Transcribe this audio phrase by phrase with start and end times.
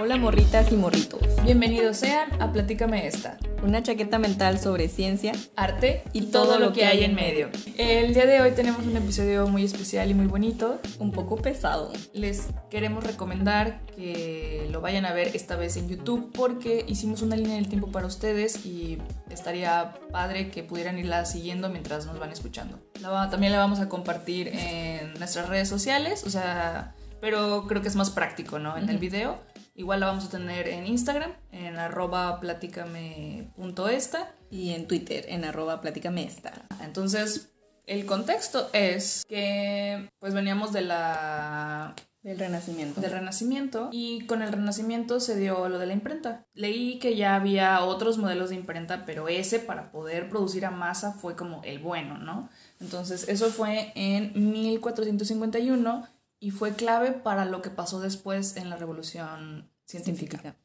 [0.00, 1.20] Hola morritas y morritos.
[1.44, 3.36] Bienvenidos sean a Platícame esta.
[3.62, 7.50] Una chaqueta mental sobre ciencia, arte y, todo, lo que hay en medio.
[7.76, 10.80] El día de hoy tenemos un episodio muy especial y muy bonito.
[10.98, 11.92] un poco pesado.
[12.14, 17.36] Les queremos recomendar que lo vayan a ver esta vez en YouTube porque hicimos una
[17.36, 18.98] línea del tiempo para ustedes y
[19.30, 22.78] estaría padre que pudieran irla siguiendo mientras nos van escuchando.
[23.00, 27.88] La también la vamos a compartir en nuestras redes sociales, o sea, pero creo que
[27.88, 28.76] es más práctico, ¿no?
[28.76, 29.51] En el video.
[29.74, 34.34] Igual la vamos a tener en Instagram, en arroba platicame.esta.
[34.50, 36.52] Y en Twitter, en arroba platícame esta.
[36.82, 37.52] Entonces,
[37.86, 43.00] el contexto es que pues veníamos de la Del renacimiento.
[43.00, 46.46] del Renacimiento y con el Renacimiento se dio lo de la imprenta.
[46.54, 51.12] Leí que ya había otros modelos de imprenta, pero ese para poder producir a masa
[51.12, 52.48] fue como el bueno, ¿no?
[52.80, 56.06] Entonces eso fue en 1451
[56.42, 60.38] y fue clave para lo que pasó después en la Revolución Científica.
[60.40, 60.56] científica.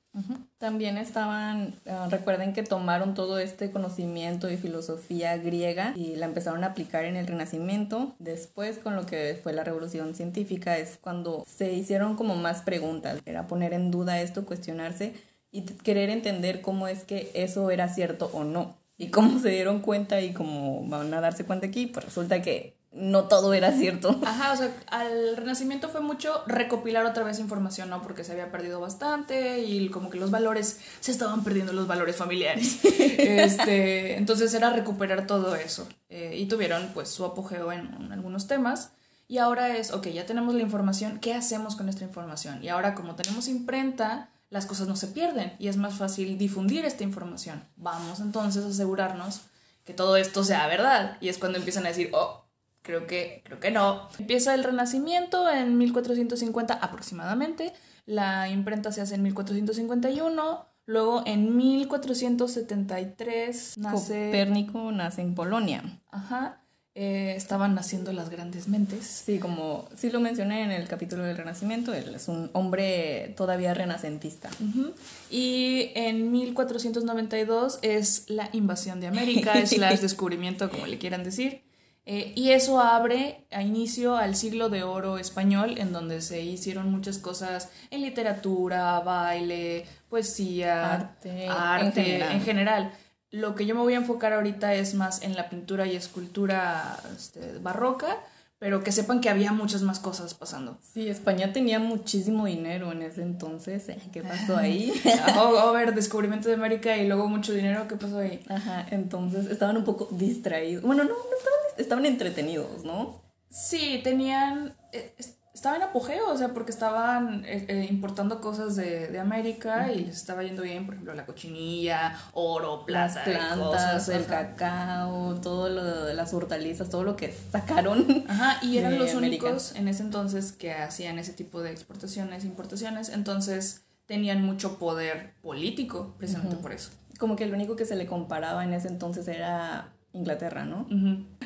[0.58, 6.64] También estaban, eh, recuerden que tomaron todo este conocimiento y filosofía griega y la empezaron
[6.64, 8.16] a aplicar en el Renacimiento.
[8.18, 13.20] Después, con lo que fue la revolución científica, es cuando se hicieron como más preguntas.
[13.28, 15.14] Era poner en duda esto, cuestionarse
[15.52, 18.76] y querer entender cómo es que eso era cierto o no.
[18.98, 22.77] Y cómo se dieron cuenta y cómo van a darse cuenta aquí, pues resulta que
[22.98, 24.20] no todo era cierto.
[24.26, 28.02] Ajá, o sea, al Renacimiento fue mucho recopilar otra vez información, ¿no?
[28.02, 32.16] Porque se había perdido bastante y como que los valores, se estaban perdiendo los valores
[32.16, 32.80] familiares.
[32.84, 35.88] este, entonces era recuperar todo eso.
[36.10, 38.92] Eh, y tuvieron pues su apogeo en, en algunos temas.
[39.28, 42.64] Y ahora es, ok, ya tenemos la información, ¿qué hacemos con nuestra información?
[42.64, 46.86] Y ahora como tenemos imprenta, las cosas no se pierden y es más fácil difundir
[46.86, 47.64] esta información.
[47.76, 49.42] Vamos entonces a asegurarnos
[49.84, 51.18] que todo esto sea verdad.
[51.22, 52.47] Y es cuando empiezan a decir, oh,
[52.88, 54.08] Creo que, creo que no.
[54.18, 57.74] Empieza el Renacimiento en 1450 aproximadamente.
[58.06, 60.66] La imprenta se hace en 1451.
[60.86, 64.26] Luego en 1473 nace...
[64.28, 65.84] Copérnico nace en Polonia.
[66.12, 66.62] Ajá.
[66.96, 69.06] eh, estaban naciendo las grandes mentes.
[69.06, 73.74] Sí, como sí lo mencioné en el capítulo del Renacimiento, él es un hombre todavía
[73.76, 74.50] renacentista.
[74.62, 74.94] Ujú.
[75.30, 81.67] Y en 1492 es la invasión de América, slash descubrimiento, como le quieran decir.
[82.10, 86.90] Eh, y eso abre a inicio al siglo de oro español, en donde se hicieron
[86.90, 92.32] muchas cosas en literatura, baile, poesía, Arte, arte, en general.
[92.32, 92.92] en general.
[93.30, 96.98] Lo que yo me voy a enfocar ahorita es más en la pintura y escultura
[97.14, 98.16] este, barroca,
[98.60, 100.80] pero que sepan que había muchas más cosas pasando.
[100.82, 103.88] Sí, España tenía muchísimo dinero en ese entonces.
[103.90, 103.98] ¿eh?
[104.12, 104.92] ¿Qué pasó ahí?
[105.38, 108.44] O, o ver, descubrimiento de América y luego mucho dinero, ¿qué pasó ahí?
[108.50, 110.84] Ajá, entonces estaban un poco distraídos.
[110.84, 113.22] Bueno, no, no estaban, estaban entretenidos, ¿no?
[113.50, 114.76] Sí, tenían.
[114.92, 115.14] eh,
[115.58, 120.06] Estaba en apogeo, o sea, porque estaban eh, eh, importando cosas de, de América y
[120.06, 124.54] les estaba yendo bien, por ejemplo, la cochinilla, oro, Las plata, plantas, cosas, el ajá.
[124.56, 128.06] cacao, todo lo de las hortalizas, todo lo que sacaron.
[128.30, 129.48] Ajá, y eran los América.
[129.48, 135.34] únicos en ese entonces que hacían ese tipo de exportaciones, importaciones, entonces tenían mucho poder
[135.42, 136.92] político, precisamente por eso.
[137.18, 140.86] Como que lo único que se le comparaba en ese entonces era Inglaterra, ¿no?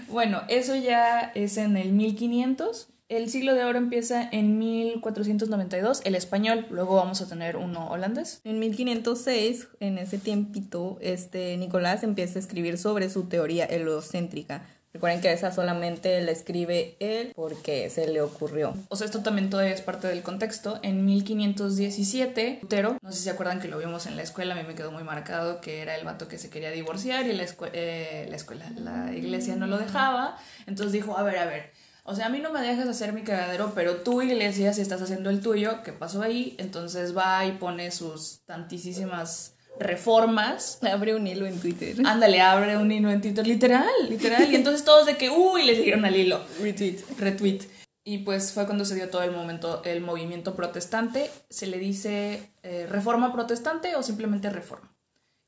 [0.10, 2.90] Bueno, eso ya es en el 1500.
[3.12, 8.40] El siglo de oro empieza en 1492, el español, luego vamos a tener uno holandés.
[8.46, 14.66] En 1506, en ese tiempito, este Nicolás empieza a escribir sobre su teoría heliocéntrica.
[14.94, 18.74] Recuerden que esa solamente la escribe él porque se le ocurrió.
[18.88, 20.80] O sea, esto también todo es parte del contexto.
[20.82, 24.58] En 1517, Lutero, no sé si se acuerdan que lo vimos en la escuela, a
[24.58, 27.46] mí me quedó muy marcado que era el vato que se quería divorciar y la,
[27.74, 30.38] eh, la escuela, la iglesia no lo dejaba.
[30.66, 31.72] Entonces dijo, a ver, a ver,
[32.04, 35.02] o sea, a mí no me dejas hacer mi cagadero, pero tú, iglesia, si estás
[35.02, 36.56] haciendo el tuyo, ¿qué pasó ahí?
[36.58, 41.96] Entonces va y pone sus tantísimas reformas Abre un hilo en Twitter.
[42.06, 44.52] Ándale, abre un hilo en Twitter, literal, literal.
[44.52, 46.42] Y entonces todos de que, uy, le siguieron al hilo.
[46.60, 47.00] Retweet.
[47.18, 47.62] Retweet.
[48.04, 51.30] Y pues fue cuando se dio todo el momento, el movimiento protestante.
[51.50, 54.91] Se le dice eh, reforma protestante o simplemente reforma.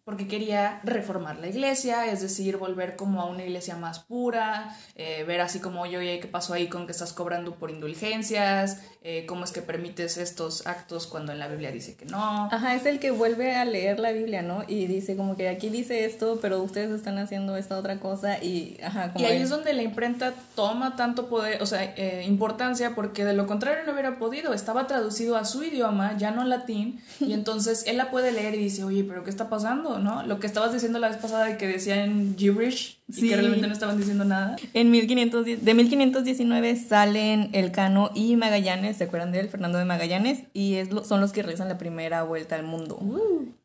[0.06, 5.24] Porque quería reformar la iglesia, es decir, volver como a una iglesia más pura, eh,
[5.26, 8.82] ver así como, oye, oye, ¿qué pasó ahí con que estás cobrando por indulgencias?
[9.06, 12.50] Eh, ¿Cómo es que permites estos actos cuando en la Biblia dice que no?
[12.52, 14.64] Ajá, es el que vuelve a leer la Biblia, ¿no?
[14.68, 18.78] Y dice como que aquí dice esto, pero ustedes están haciendo esta otra cosa y,
[18.84, 22.94] ajá, como Y ahí es donde la imprenta toma tanto poder, o sea, eh, importancia,
[22.96, 24.54] porque de lo contrario no hubiera podido.
[24.54, 28.58] Estaba traducido a su idioma, ya no latín, y entonces él la puede leer y
[28.58, 29.93] dice, oye, pero ¿qué está pasando?
[29.94, 30.24] Todo, ¿no?
[30.24, 33.74] Lo que estabas diciendo la vez pasada de que decían gibberish y que realmente no
[33.74, 34.56] estaban diciendo nada.
[34.74, 39.50] En 1510, de 1519 salen Elcano y Magallanes, ¿se acuerdan de él?
[39.50, 43.00] Fernando de Magallanes, y es son los que realizan la primera vuelta al mundo.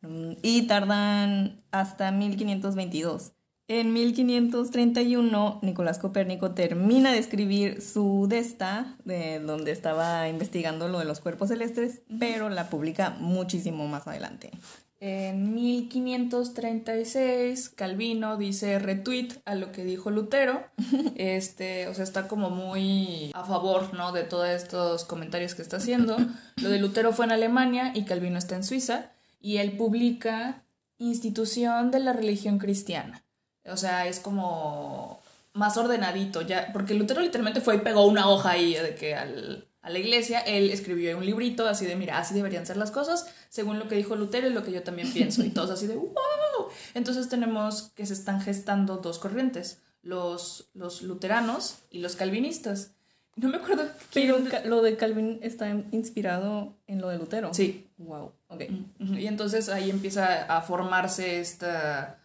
[0.03, 3.33] Mm, y tardan hasta 1522.
[3.71, 11.05] En 1531, Nicolás Copérnico termina de escribir su Desta, de donde estaba investigando lo de
[11.05, 14.53] los cuerpos celestes, pero la publica muchísimo más adelante.
[15.01, 20.65] En 1536, Calvino dice retweet a lo que dijo Lutero.
[21.15, 24.13] Este, o sea, está como muy a favor, ¿no?
[24.13, 26.19] De todos estos comentarios que está haciendo.
[26.57, 29.11] Lo de Lutero fue en Alemania y Calvino está en Suiza.
[29.41, 30.65] Y él publica
[30.99, 33.23] Institución de la Religión Cristiana.
[33.67, 35.21] O sea, es como
[35.53, 39.68] más ordenadito, ya, porque Lutero literalmente fue y pegó una hoja ahí de que al,
[39.89, 43.27] a la iglesia, él escribió un librito así de, mira, así deberían ser las cosas,
[43.49, 45.97] según lo que dijo Lutero y lo que yo también pienso, y todos así de,
[45.97, 46.69] wow.
[46.93, 52.93] Entonces tenemos que se están gestando dos corrientes, los, los luteranos y los calvinistas.
[53.37, 53.89] No me acuerdo.
[54.13, 57.55] Pero lo de Calvin está inspirado en lo de Lutero.
[57.55, 57.87] Sí.
[57.97, 58.33] Wow.
[58.49, 58.65] Ok.
[58.99, 62.19] Y entonces ahí empieza a formarse esta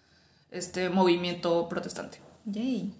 [0.49, 2.19] este movimiento protestante.
[2.45, 2.93] Yay.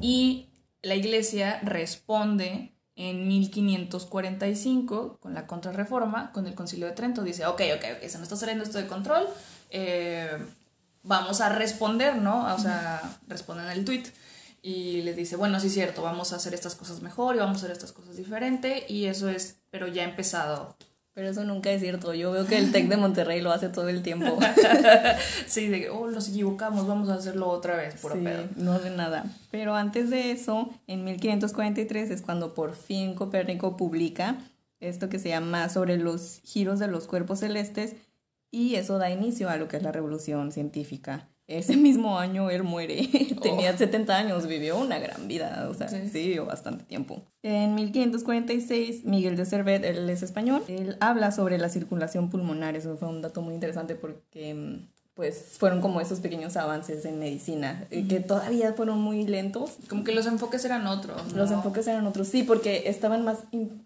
[0.00, 0.48] Y
[0.82, 7.22] la iglesia responde en 1545 con la contrarreforma, con el concilio de Trento.
[7.22, 9.26] Dice, ok, ok, ok, se nos está saliendo esto de control,
[9.70, 10.38] eh,
[11.02, 12.54] vamos a responder, ¿no?
[12.54, 14.04] O sea, responden el tweet
[14.62, 17.56] y les dice, bueno, sí es cierto, vamos a hacer estas cosas mejor y vamos
[17.56, 20.76] a hacer estas cosas diferente y eso es, pero ya ha empezado
[21.14, 22.12] pero eso nunca es cierto.
[22.12, 24.36] Yo veo que el TEC de Monterrey lo hace todo el tiempo.
[25.46, 28.24] sí, de que, oh, nos equivocamos, vamos a hacerlo otra vez, puro sí,
[28.56, 29.24] No de nada.
[29.52, 34.36] Pero antes de eso, en 1543 es cuando por fin Copérnico publica
[34.80, 37.94] esto que se llama sobre los giros de los cuerpos celestes
[38.50, 41.28] y eso da inicio a lo que es la revolución científica.
[41.46, 43.06] Ese mismo año él muere.
[43.42, 45.98] Tenía 70 años, vivió una gran vida, o sea, sí.
[46.12, 47.22] vivió bastante tiempo.
[47.42, 52.76] En 1546, Miguel de Servet, él es español, él habla sobre la circulación pulmonar.
[52.76, 57.20] Eso fue un dato muy interesante porque mm, pues fueron como esos pequeños avances en
[57.20, 59.74] medicina, eh, que todavía fueron muy lentos.
[59.88, 61.32] Como que los enfoques eran otros.
[61.34, 63.38] Los enfoques eran otros, sí, porque estaban más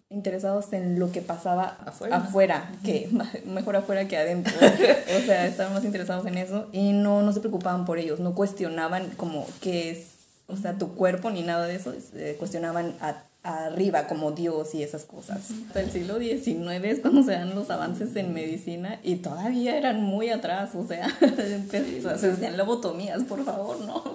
[0.09, 3.11] interesados en lo que pasaba afuera, afuera que
[3.45, 4.55] mejor afuera que adentro.
[4.59, 8.35] o sea, estaban más interesados en eso y no, no se preocupaban por ellos, no
[8.35, 10.07] cuestionaban como qué es,
[10.47, 14.83] o sea, tu cuerpo ni nada de eso, eh, cuestionaban a arriba como Dios y
[14.83, 15.51] esas cosas.
[15.67, 20.03] Hasta el siglo XIX es cuando se dan los avances en medicina y todavía eran
[20.03, 21.09] muy atrás, o sea,
[21.71, 24.03] se hacían lobotomías, por favor, ¿no?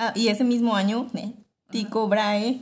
[0.00, 1.34] Ah, y ese mismo año, eh,
[1.70, 2.60] Tico Brahe,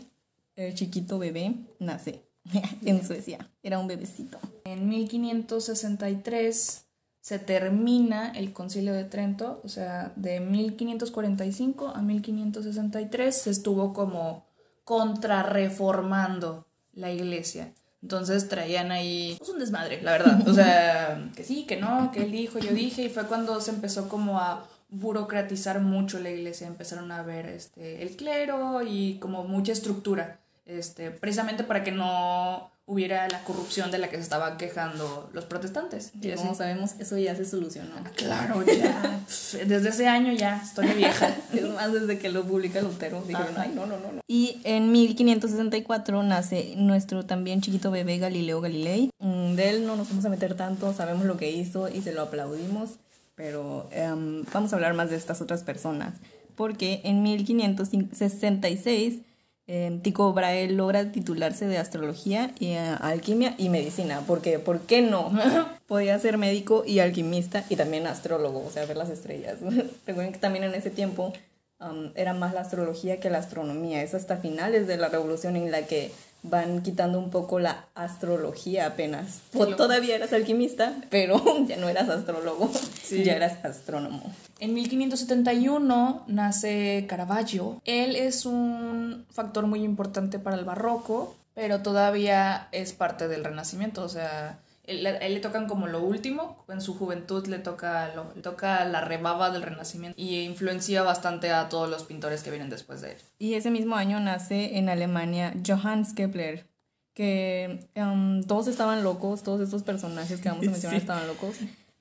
[0.55, 2.23] el chiquito bebé, nace
[2.83, 3.51] en Suecia.
[3.63, 4.39] Era un bebecito.
[4.65, 6.87] En 1563
[7.21, 14.47] se termina el concilio de Trento, o sea, de 1545 a 1563 se estuvo como
[14.87, 17.73] contrarreformando la iglesia.
[18.03, 20.49] Entonces traían ahí pues, un desmadre, la verdad.
[20.49, 23.73] O sea, que sí, que no, que él dijo, yo dije, y fue cuando se
[23.73, 29.43] empezó como a burocratizar mucho la iglesia, empezaron a ver este, el clero y como
[29.43, 34.57] mucha estructura, este, precisamente para que no hubiera la corrupción de la que se estaban
[34.57, 36.13] quejando los protestantes.
[36.21, 37.97] Y como sabemos, eso ya se solucionó.
[38.15, 39.21] Claro, ya.
[39.67, 41.35] desde ese año ya, historia vieja.
[41.53, 44.21] es más, desde que lo publica Lutero, dijeron, ay, no, no, no, no.
[44.29, 49.11] Y en 1564 nace nuestro también chiquito bebé Galileo Galilei.
[49.19, 52.13] Mm, de él no nos vamos a meter tanto, sabemos lo que hizo y se
[52.13, 52.91] lo aplaudimos,
[53.35, 56.15] pero em, vamos a hablar más de estas otras personas.
[56.55, 59.26] Porque en 1566
[59.67, 65.33] Tycho Brahe logra titularse de astrología y eh, alquimia y medicina, porque ¿por qué no?
[65.89, 69.57] Podía ser médico y alquimista y también astrólogo, o sea, ver las estrellas.
[70.07, 71.33] Recuerden que también en ese tiempo
[71.81, 74.03] um, era más la astrología que la astronomía.
[74.03, 76.13] Es hasta finales de la revolución en la que
[76.43, 79.41] van quitando un poco la astrología apenas.
[79.77, 82.71] todavía eras alquimista, pero ya no eras astrólogo,
[83.11, 84.23] ya eras astrónomo.
[84.59, 87.81] En 1571 nace Caravaggio.
[87.85, 94.03] Él es un factor muy importante para el barroco, pero todavía es parte del Renacimiento,
[94.03, 98.33] o sea, él, él, le tocan como lo último, en su juventud le toca, lo,
[98.35, 102.71] le toca la rebaba del Renacimiento y influencia bastante a todos los pintores que vienen
[102.71, 103.17] después de él.
[103.39, 106.67] Y ese mismo año nace en Alemania Johannes Kepler,
[107.15, 111.01] que um, todos estaban locos, todos estos personajes que vamos a mencionar sí.
[111.01, 111.57] estaban locos,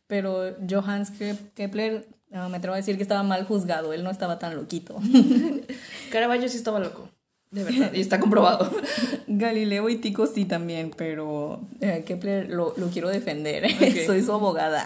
[0.08, 1.12] pero Johannes
[1.56, 4.98] Kepler, uh, me atrevo a decir que estaba mal juzgado, él no estaba tan loquito.
[6.12, 7.10] Caravaggio sí estaba loco.
[7.52, 8.70] De verdad, y está comprobado.
[9.28, 13.66] Galileo y Tico sí también, pero eh, Kepler lo, lo, quiero defender.
[13.66, 14.06] Okay.
[14.06, 14.86] Soy su abogada.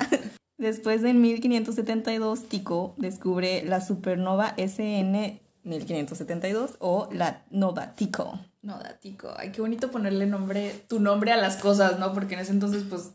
[0.57, 8.39] Después de 1572, Tycho descubre la supernova SN 1572 o la nova Tycho.
[8.61, 9.33] Nova Tycho.
[9.37, 12.13] Ay, qué bonito ponerle nombre, tu nombre a las cosas, ¿no?
[12.13, 13.11] Porque en ese entonces, pues.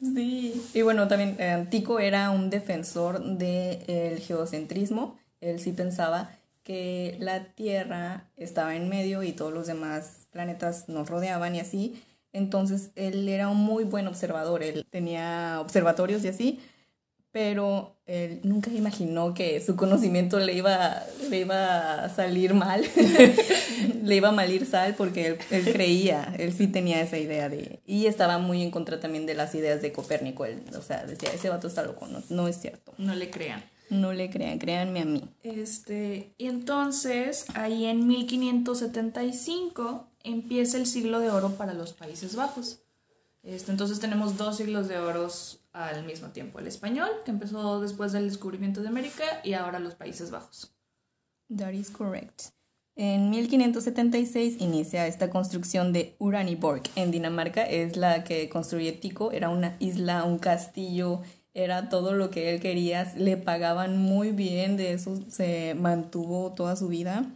[0.00, 0.62] Sí.
[0.72, 5.18] Y bueno, también eh, Tycho era un defensor del geocentrismo.
[5.40, 6.30] Él sí pensaba
[6.68, 11.98] que la Tierra estaba en medio y todos los demás planetas nos rodeaban y así.
[12.34, 16.60] Entonces él era un muy buen observador, él tenía observatorios y así,
[17.32, 22.84] pero él nunca imaginó que su conocimiento le iba, le iba a salir mal,
[24.04, 27.80] le iba a malir sal porque él, creía, él sí tenía esa idea de...
[27.86, 31.30] Y estaba muy en contra también de las ideas de Copérnico, él, o sea, decía,
[31.32, 32.92] ese vato está loco, no, no es cierto.
[32.98, 33.64] No le crean.
[33.90, 35.28] No le crean, créanme a mí.
[35.42, 42.80] Este, y entonces, ahí en 1575 empieza el siglo de oro para los Países Bajos.
[43.42, 45.28] Este, entonces tenemos dos siglos de oro
[45.72, 46.58] al mismo tiempo.
[46.58, 50.72] El español, que empezó después del descubrimiento de América, y ahora los Países Bajos.
[51.56, 52.48] That is correct.
[52.94, 57.62] En 1576 inicia esta construcción de Uraniborg en Dinamarca.
[57.62, 59.30] Es la que construye Tico.
[59.30, 61.22] Era una isla, un castillo
[61.58, 66.76] era todo lo que él quería, le pagaban muy bien, de eso se mantuvo toda
[66.76, 67.26] su vida.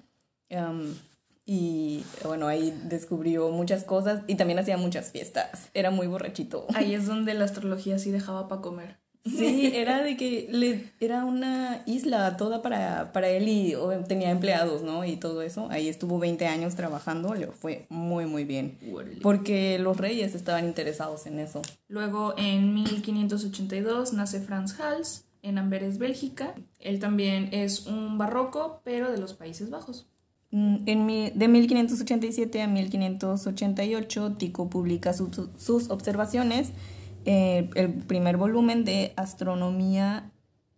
[1.44, 5.70] y bueno, ahí descubrió muchas cosas y también hacía muchas fiestas.
[5.74, 6.66] Era muy borrachito.
[6.74, 9.01] Ahí es donde la astrología sí dejaba para comer.
[9.24, 13.74] Sí, era de que le, era una isla toda para, para él y
[14.08, 15.04] tenía empleados, ¿no?
[15.04, 15.68] Y todo eso.
[15.70, 18.78] Ahí estuvo 20 años trabajando, le fue muy, muy bien.
[19.22, 21.62] Porque los reyes estaban interesados en eso.
[21.88, 26.54] Luego, en 1582, nace Franz Hals en Amberes, Bélgica.
[26.80, 30.06] Él también es un barroco, pero de los Países Bajos.
[30.50, 36.72] Mm, en de 1587 a 1588, Tico publica sus observaciones
[37.24, 40.32] eh, el primer volumen de Astronomía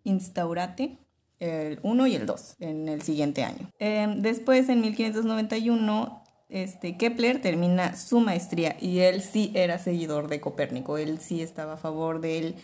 [0.04, 0.98] Instaurate,
[1.40, 3.70] el 1 y el 2, en el siguiente año.
[3.78, 10.40] Eh, después, en 1591, este, Kepler termina su maestría y él sí era seguidor de
[10.40, 12.54] Copérnico, él sí estaba a favor del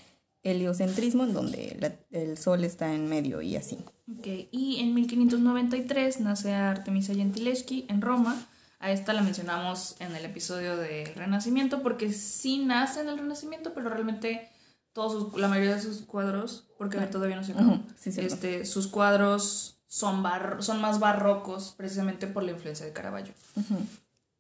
[0.43, 3.79] heliocentrismo, en donde el Sol está en medio y así.
[4.19, 4.49] Okay.
[4.51, 8.49] Y en 1593 nace Artemisa Gentileschi en Roma,
[8.81, 13.73] a esta la mencionamos en el episodio de Renacimiento porque sí nace en el Renacimiento,
[13.75, 14.49] pero realmente
[14.93, 20.25] todos la mayoría de sus cuadros, porque todavía no se acabó, este, sus cuadros son,
[20.61, 23.35] son más barrocos precisamente por la influencia de Caravaggio.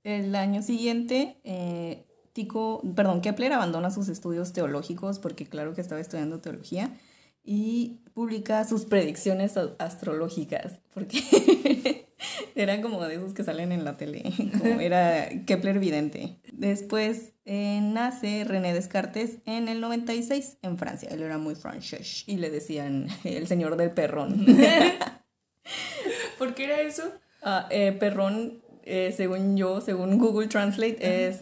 [0.02, 6.00] El año siguiente, eh, Tico, perdón, Kepler abandona sus estudios teológicos porque claro que estaba
[6.00, 6.98] estudiando teología
[7.44, 11.20] y publica sus predicciones astrológicas porque
[12.54, 14.22] Eran como de esos que salen en la tele,
[14.58, 16.36] como era Kepler Vidente.
[16.52, 21.08] Después eh, nace René Descartes en el 96 en Francia.
[21.10, 24.46] Él era muy francés y le decían el señor del perrón.
[26.38, 27.12] ¿Por qué era eso?
[27.42, 31.40] Ah, eh, perrón, eh, según yo, según Google Translate, es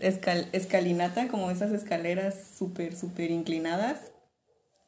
[0.52, 4.12] escalinata, como esas escaleras súper, súper inclinadas.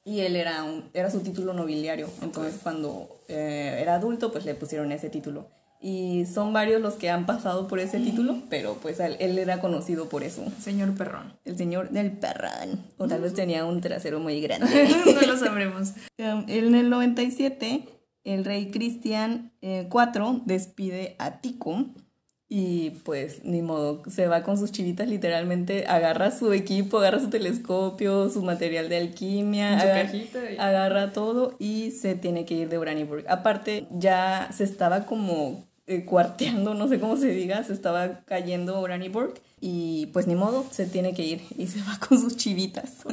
[0.05, 2.09] Y él era, un, era su título nobiliario.
[2.23, 5.49] Entonces, cuando era adulto, pues le pusieron ese título
[5.83, 10.11] y son varios los que han pasado por ese título, pero pues él, era conocido
[10.11, 10.45] por eso.
[10.61, 11.33] Señor Perrón.
[11.47, 12.85] El señor del Perrón.
[12.99, 14.89] O tal vez tenía un trasero muy grande.
[15.15, 15.93] no lo sabremos.
[16.19, 17.89] Um, en el 97,
[18.25, 21.87] el rey Cristian IV eh, despide a Tico
[22.53, 27.31] y pues ni modo, se va con sus chivitas literalmente, agarra su equipo, agarra su
[27.31, 30.11] telescopio, su material de alquimia, agarra,
[30.59, 33.25] agarra, todo y se tiene que ir de Uraniburg.
[33.29, 38.79] Aparte, ya se estaba como eh, cuarteando, no sé cómo se diga, se estaba cayendo
[38.79, 43.05] Oraniborg y pues ni modo, se tiene que ir y se va con sus chivitas.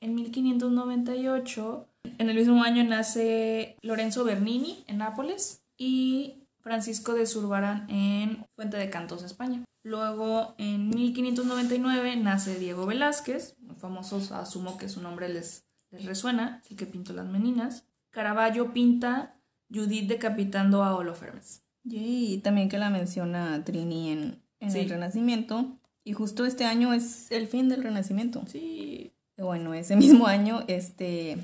[0.00, 1.86] En 1598,
[2.18, 8.76] en el mismo año nace Lorenzo Bernini en Nápoles y Francisco de Zurbarán en Fuente
[8.76, 9.62] de Cantos, España.
[9.84, 16.60] Luego, en 1599, nace Diego Velázquez, muy famoso, asumo que su nombre les, les resuena,
[16.68, 17.86] el que pintó las meninas.
[18.10, 19.36] Caravaggio pinta
[19.72, 21.65] Judith decapitando a Holofernes.
[21.88, 25.78] Y también que la menciona Trini en, el Renacimiento.
[26.04, 28.42] Y justo este año es el fin del Renacimiento.
[28.46, 29.12] Sí.
[29.38, 31.36] Bueno, ese mismo año, este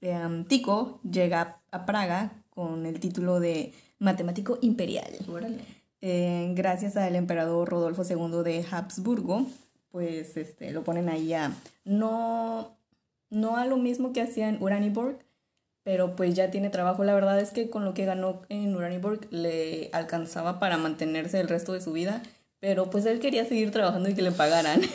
[0.00, 5.12] eh, Tico llega a Praga con el título de matemático imperial.
[6.00, 9.46] Eh, gracias al emperador Rodolfo II de Habsburgo,
[9.90, 11.52] pues este, lo ponen ahí a
[11.84, 12.76] no,
[13.30, 15.18] no a lo mismo que hacía en Uraniborg,
[15.86, 17.04] pero pues ya tiene trabajo.
[17.04, 21.46] La verdad es que con lo que ganó en Uraniborg le alcanzaba para mantenerse el
[21.48, 22.24] resto de su vida,
[22.58, 24.80] pero pues él quería seguir trabajando y que le pagaran.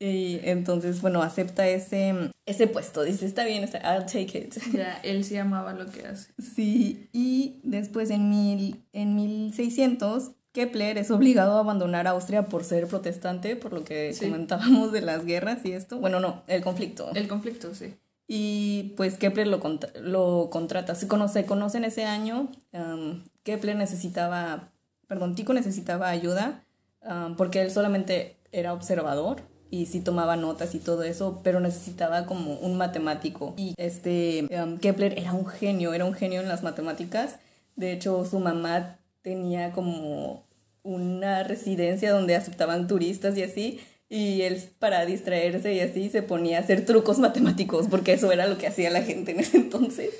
[0.00, 2.12] Y entonces, bueno, acepta ese,
[2.44, 3.04] ese puesto.
[3.04, 4.56] Dice, está bien, está, I'll take it.
[4.72, 6.32] Ya, él sí amaba lo que hace.
[6.56, 12.88] Sí, y después en, mil, en 1600, Kepler es obligado a abandonar Austria por ser
[12.88, 14.24] protestante, por lo que Sí.
[14.24, 16.00] comentábamos de las guerras y esto.
[16.00, 17.12] Bueno, no, el conflicto.
[17.14, 17.94] El conflicto, sí.
[18.28, 20.94] Y pues Kepler lo, contra- lo contrata.
[20.94, 22.48] Se conoce, conocen ese año.
[22.72, 24.70] um, Kepler necesitaba,
[25.08, 26.64] perdón, Tycho necesitaba ayuda
[27.02, 32.26] um, porque él solamente era observador y sí tomaba notas y todo eso, pero necesitaba
[32.26, 33.54] como un matemático.
[33.56, 37.38] Y este um, Kepler era un genio, era un genio en las matemáticas.
[37.74, 40.44] De hecho, su mamá tenía como
[40.82, 43.80] una residencia donde aceptaban turistas y así.
[44.12, 48.46] Y él para distraerse y así se ponía a hacer trucos matemáticos, porque eso era
[48.46, 50.10] lo que hacía la gente en ese entonces.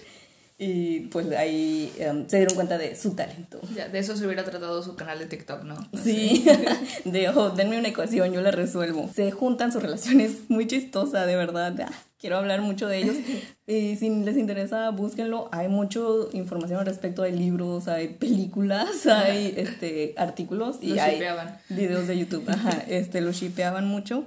[0.56, 3.60] Y pues ahí em, se dieron cuenta de su talento.
[3.76, 5.76] Ya, de eso se hubiera tratado su canal de TikTok, ¿no?
[6.02, 6.42] Sí,
[7.04, 9.10] de oh, denme una ecuación, yo la resuelvo.
[9.14, 11.78] Se juntan sus relaciones muy chistosa, de verdad.
[11.82, 11.92] Ah,
[12.22, 13.16] quiero hablar mucho de ellos.
[13.64, 15.48] Y si les interesa, búsquenlo.
[15.50, 16.00] Hay mucha
[16.32, 17.22] información al respecto.
[17.22, 21.58] Hay libros, hay películas, hay este, artículos y hay shippeaban.
[21.70, 22.44] videos de YouTube.
[22.48, 24.26] Ajá, este, los shipeaban mucho.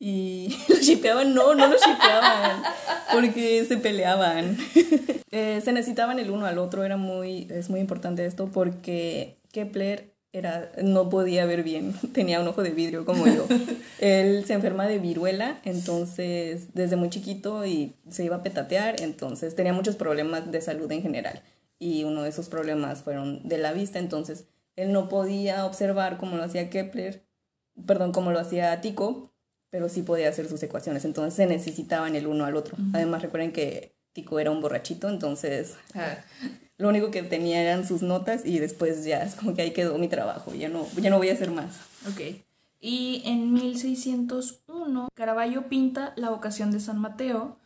[0.00, 2.62] Y los shipeaban, no, no los shipeaban,
[3.12, 4.56] porque se peleaban.
[5.32, 10.12] Eh, se necesitaban el uno al otro, era muy, es muy importante esto, porque Kepler
[10.32, 13.46] era, no podía ver bien, tenía un ojo de vidrio como yo.
[13.98, 19.54] Él se enferma de viruela, entonces desde muy chiquito y se iba a petatear, entonces
[19.54, 21.42] tenía muchos problemas de salud en general.
[21.78, 24.44] Y uno de esos problemas fueron de la vista, entonces
[24.76, 27.22] él no podía observar como lo hacía Kepler,
[27.86, 29.32] perdón, como lo hacía Tycho,
[29.70, 32.76] pero sí podía hacer sus ecuaciones, entonces se necesitaban el uno al otro.
[32.92, 36.16] Además recuerden que Tycho era un borrachito, entonces Ah,
[36.80, 39.98] lo único que tenía eran sus notas y después ya es como que ahí quedó
[39.98, 41.76] mi trabajo, ya no, ya no voy a hacer más.
[42.08, 42.42] ok.
[42.80, 47.58] Y en 1601, Caravaggio pinta La vocación de San Mateo.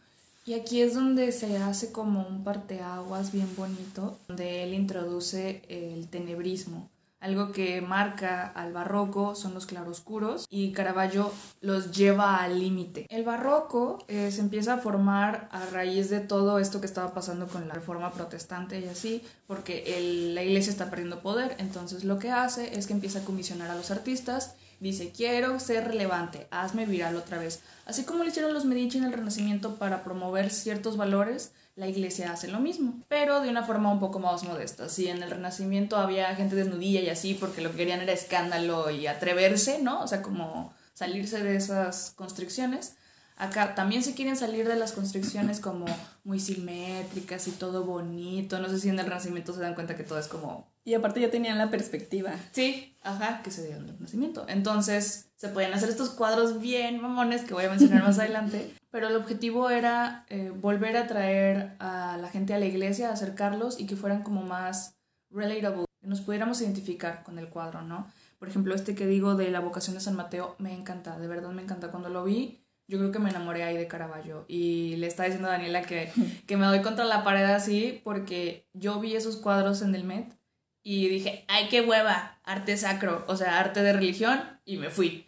[0.45, 6.09] Y aquí es donde se hace como un parteaguas bien bonito, donde él introduce el
[6.09, 6.91] tenebrismo.
[7.25, 13.07] Algo que marca al barroco son los claroscuros y Caravaggio los lleva al límite.
[13.09, 17.47] El barroco eh, se empieza a formar a raíz de todo esto que estaba pasando
[17.47, 21.57] con la reforma protestante y así, porque la iglesia está perdiendo poder.
[21.61, 24.57] Entonces lo que hace es que empieza a comisionar a los artistas.
[24.81, 27.63] Dice, quiero ser relevante, hazme viral otra vez.
[27.87, 32.33] Así como lo hicieron los Medici en el Renacimiento para promover ciertos valores, la iglesia
[32.33, 34.89] hace lo mismo, pero de una forma un poco más modesta.
[34.89, 38.91] Si en el Renacimiento había gente desnudilla y así porque lo que querían era escándalo
[38.91, 40.03] y atreverse, ¿no?
[40.03, 42.97] O sea, como salirse de esas constricciones.
[43.37, 45.87] Acá también se quieren salir de las constricciones como
[46.23, 48.61] muy simétricas y todo bonito.
[48.61, 51.21] No sé si en el Renacimiento se dan cuenta que todo es como Y aparte
[51.21, 52.33] ya tenían la perspectiva.
[52.53, 54.45] Sí, ajá, que se dio en el nacimiento.
[54.49, 59.09] Entonces se podían hacer estos cuadros bien mamones que voy a mencionar más adelante, pero
[59.09, 63.87] el objetivo era eh, volver a traer a la gente a la iglesia, acercarlos y
[63.87, 64.97] que fueran como más
[65.31, 68.07] relatable, que nos pudiéramos identificar con el cuadro, ¿no?
[68.39, 71.51] Por ejemplo, este que digo de la vocación de San Mateo, me encanta, de verdad
[71.51, 71.91] me encanta.
[71.91, 75.49] Cuando lo vi, yo creo que me enamoré ahí de Caravaggio y le estaba diciendo
[75.49, 76.11] a Daniela que,
[76.47, 80.37] que me doy contra la pared así porque yo vi esos cuadros en el Met
[80.83, 85.27] y dije, ay, qué hueva, arte sacro, o sea, arte de religión, y me fui.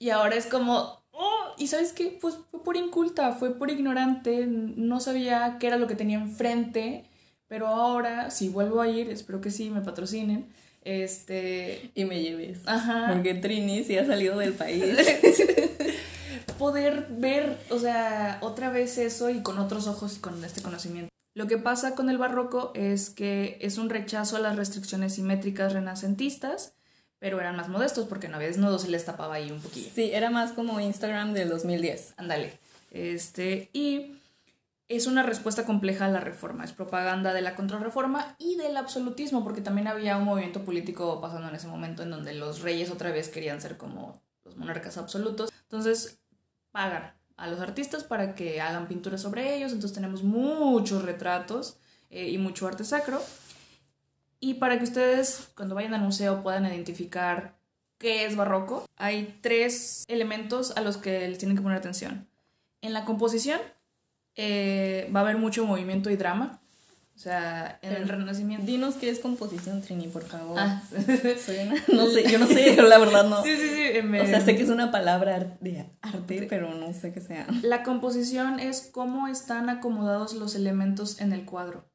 [0.00, 4.44] Y ahora es como, oh, y sabes qué, pues fue por inculta, fue por ignorante,
[4.48, 7.04] no sabía qué era lo que tenía enfrente,
[7.46, 10.52] pero ahora, si vuelvo a ir, espero que sí, me patrocinen,
[10.84, 12.62] este, Y me lleves.
[12.66, 14.82] ajá, Porque Trini sí ha salido del país.
[16.62, 21.10] poder ver, o sea, otra vez eso y con otros ojos y con este conocimiento.
[21.34, 25.72] Lo que pasa con el barroco es que es un rechazo a las restricciones simétricas
[25.72, 26.76] renacentistas,
[27.18, 29.90] pero eran más modestos porque no había desnudos, se les tapaba ahí un poquillo.
[29.92, 32.14] Sí, era más como Instagram del 2010.
[32.16, 32.56] Ándale.
[32.92, 34.12] Este, y
[34.86, 39.42] es una respuesta compleja a la reforma, es propaganda de la contrarreforma y del absolutismo,
[39.42, 43.10] porque también había un movimiento político pasando en ese momento en donde los reyes otra
[43.10, 45.50] vez querían ser como los monarcas absolutos.
[45.62, 46.21] Entonces,
[46.72, 51.76] pagan a los artistas para que hagan pinturas sobre ellos, entonces tenemos muchos retratos
[52.10, 53.20] eh, y mucho arte sacro.
[54.40, 57.56] Y para que ustedes cuando vayan al museo puedan identificar
[57.98, 62.28] qué es barroco, hay tres elementos a los que les tienen que poner atención.
[62.80, 63.60] En la composición
[64.34, 66.61] eh, va a haber mucho movimiento y drama.
[67.22, 68.66] O sea, en el Renacimiento...
[68.66, 70.58] Dinos qué es composición, Trini, por favor.
[70.58, 70.82] Ah.
[70.90, 73.44] Soy una- no sé, yo no sé, la verdad no.
[73.44, 73.80] Sí, sí, sí.
[73.80, 77.20] eh, me- O sea, sé que es una palabra de arte, pero no sé qué
[77.20, 77.46] sea.
[77.62, 81.88] La composición es cómo están acomodados los elementos en el cuadro.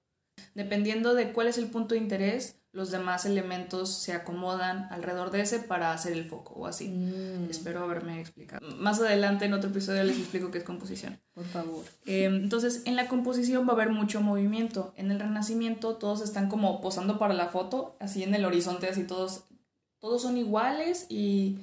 [0.56, 5.42] Dependiendo de cuál es el punto de interés, los demás elementos se acomodan alrededor de
[5.42, 6.90] ese para hacer el foco o así.
[6.90, 7.50] Mm.
[7.50, 8.70] Espero haberme explicado.
[8.78, 11.20] Más adelante en otro episodio les explico qué es composición.
[11.34, 11.84] Por favor.
[12.06, 14.94] Eh, entonces, en la composición va a haber mucho movimiento.
[14.96, 19.06] En el Renacimiento todos están como posando para la foto, así en el horizonte, así
[19.06, 19.46] todos,
[19.98, 21.58] todos son iguales y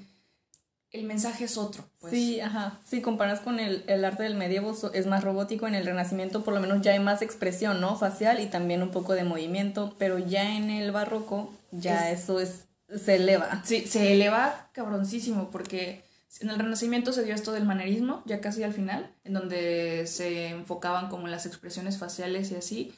[0.95, 1.85] el mensaje es otro.
[2.01, 2.13] pues.
[2.13, 2.79] Sí, ajá.
[2.85, 5.67] Si comparas con el, el arte del medievo, es más robótico.
[5.67, 7.97] En el renacimiento, por lo menos, ya hay más expresión, ¿no?
[7.97, 9.95] Facial y también un poco de movimiento.
[9.99, 12.65] Pero ya en el barroco, ya Es- eso es
[13.05, 13.63] se eleva.
[13.65, 16.05] Sí, se eleva cabroncísimo porque
[16.41, 20.49] en el Renacimiento se dio esto del manerismo, ya casi al final, en donde se
[20.49, 22.95] enfocaban como en las expresiones faciales y así,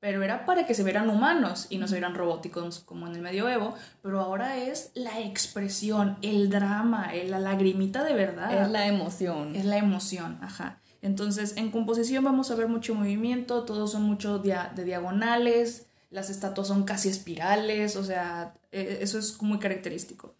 [0.00, 3.20] pero era para que se vieran humanos y no se vieran robóticos como en el
[3.22, 8.64] medioevo, pero ahora es la expresión, el drama, la lagrimita de verdad.
[8.64, 9.54] Es la emoción.
[9.54, 10.78] Es la emoción, ajá.
[11.02, 16.28] Entonces, en composición vamos a ver mucho movimiento, todos son mucho dia- de diagonales, las
[16.30, 20.34] estatuas son casi espirales, o sea, eh, eso es muy característico.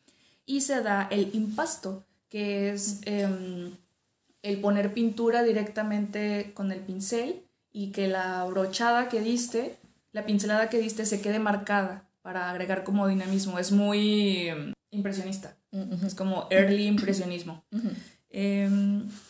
[0.47, 3.73] Y se da el impasto, que es em,
[4.43, 9.79] el poner pintura directamente con el pincel y que la brochada que diste,
[10.13, 13.59] la pincelada que diste se quede marcada para agregar como dinamismo.
[13.59, 15.57] Es muy em, impresionista,
[16.05, 17.65] es como early impresionismo.
[18.31, 18.69] Eh,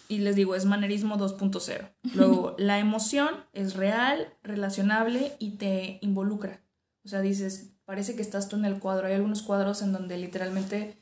[0.08, 1.90] y les digo, es manerismo 2.0.
[2.14, 6.60] Luego, la emoción es real, relacionable y te involucra.
[7.04, 9.06] O sea, dices, parece que estás tú en el cuadro.
[9.06, 10.98] Hay algunos cuadros en donde literalmente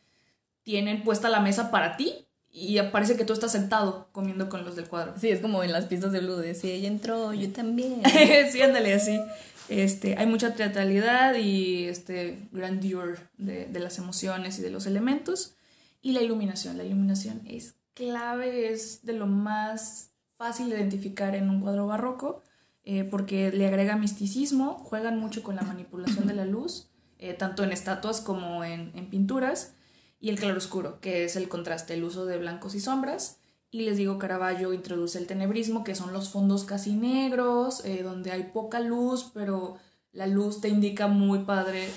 [0.62, 4.76] tienen puesta la mesa para ti y parece que tú estás sentado comiendo con los
[4.76, 5.14] del cuadro.
[5.18, 8.02] Sí, es como en las pistas de Blue, de si ella entró, yo también.
[8.50, 9.20] sí, ándale, así.
[9.68, 15.54] Este, hay mucha teatralidad y este grandeur de, de las emociones y de los elementos.
[16.00, 16.78] Y la iluminación.
[16.78, 22.42] La iluminación es clave, es de lo más fácil de identificar en un cuadro barroco,
[22.84, 27.64] eh, porque le agrega misticismo, juegan mucho con la manipulación de la luz, eh, tanto
[27.64, 29.74] en estatuas como en, en pinturas,
[30.20, 33.38] y el claroscuro, que es el contraste, el uso de blancos y sombras.
[33.70, 38.32] Y les digo, Caravaggio introduce el tenebrismo, que son los fondos casi negros, eh, donde
[38.32, 39.76] hay poca luz, pero
[40.12, 41.88] la luz te indica muy padre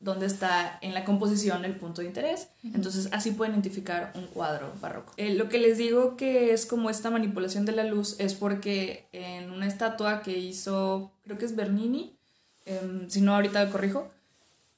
[0.00, 2.48] dónde está en la composición el punto de interés.
[2.64, 5.12] Entonces así pueden identificar un cuadro barroco.
[5.18, 9.08] Eh, lo que les digo que es como esta manipulación de la luz es porque
[9.12, 12.16] en una estatua que hizo, creo que es Bernini,
[12.64, 14.10] em, si no ahorita lo corrijo,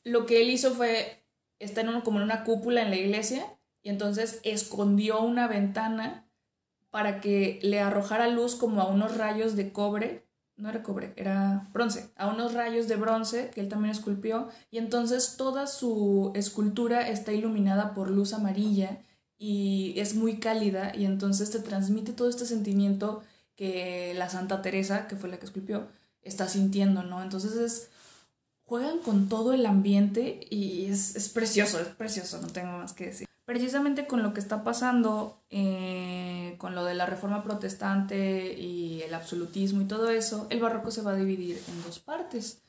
[0.05, 1.22] lo que él hizo fue,
[1.65, 3.47] está en como en una cúpula en la iglesia
[3.83, 6.27] y entonces escondió una ventana
[6.91, 11.69] para que le arrojara luz como a unos rayos de cobre, no era cobre, era
[11.73, 14.49] bronce, a unos rayos de bronce que él también esculpió.
[14.71, 18.99] Y entonces toda su escultura está iluminada por luz amarilla
[19.39, 20.93] y es muy cálida.
[20.95, 23.23] Y entonces te transmite todo este sentimiento
[23.57, 25.89] que la Santa Teresa, que fue la que esculpió,
[26.23, 27.23] está sintiendo, ¿no?
[27.23, 27.91] Entonces es
[28.73, 33.05] juegan con todo el ambiente y es, es precioso, es precioso, no tengo más que
[33.09, 33.27] decir.
[33.45, 39.13] Precisamente con lo que está pasando, eh, con lo de la reforma protestante y el
[39.13, 42.63] absolutismo y todo eso, el barroco se va a dividir en dos partes.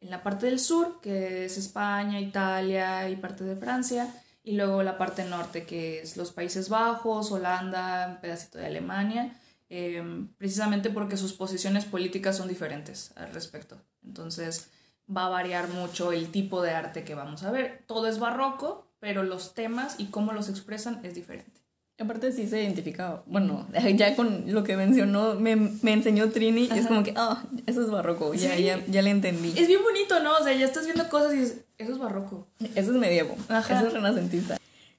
[0.00, 4.08] En la parte del sur, que es España, Italia y parte de Francia,
[4.42, 9.38] y luego la parte norte, que es los Países Bajos, Holanda, un pedacito de Alemania,
[9.68, 10.02] eh,
[10.38, 13.76] precisamente porque sus posiciones políticas son diferentes al respecto.
[14.02, 14.70] Entonces
[15.14, 17.82] va a variar mucho el tipo de arte que vamos a ver.
[17.86, 21.50] Todo es barroco, pero los temas y cómo los expresan es diferente.
[21.98, 26.78] Aparte sí se identifica, bueno, ya con lo que mencionó, me, me enseñó Trini, y
[26.78, 28.64] es como que, ah, eso es barroco, ya, Sí.
[28.64, 29.50] ya, ya le entendí.
[29.56, 30.32] Es bien bonito, ¿no?
[30.36, 32.48] O sea, ya estás viendo cosas y dices, eso es barroco.
[32.74, 33.76] Eso es medievo, Ajá.
[33.78, 34.56] eso es renacentista.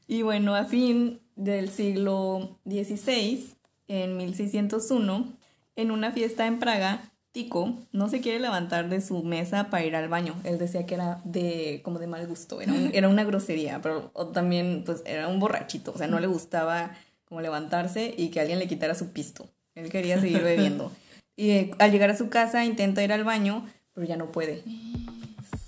[0.08, 3.54] Y bueno, a fin del siglo XVI,
[3.88, 5.34] en 1601,
[5.76, 9.96] en una fiesta en Praga, Tico no se quiere levantar de su mesa para ir
[9.96, 10.36] al baño.
[10.44, 14.12] Él decía que era de como de mal gusto, era, un- era una grosería, pero
[14.34, 16.92] también pues era un borrachito, o sea, no le gustaba
[17.26, 19.48] como levantarse y que alguien le quitara su pisto.
[19.76, 20.92] Él quería seguir bebiendo.
[21.36, 24.64] Y eh, al llegar a su casa intenta ir al baño, pero ya no puede.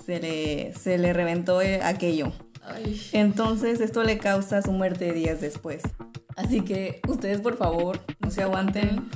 [0.05, 2.31] Se le, se le reventó eh, aquello.
[3.11, 5.81] Entonces esto le causa su muerte días después.
[6.35, 9.09] Así que ustedes por favor no se aguanten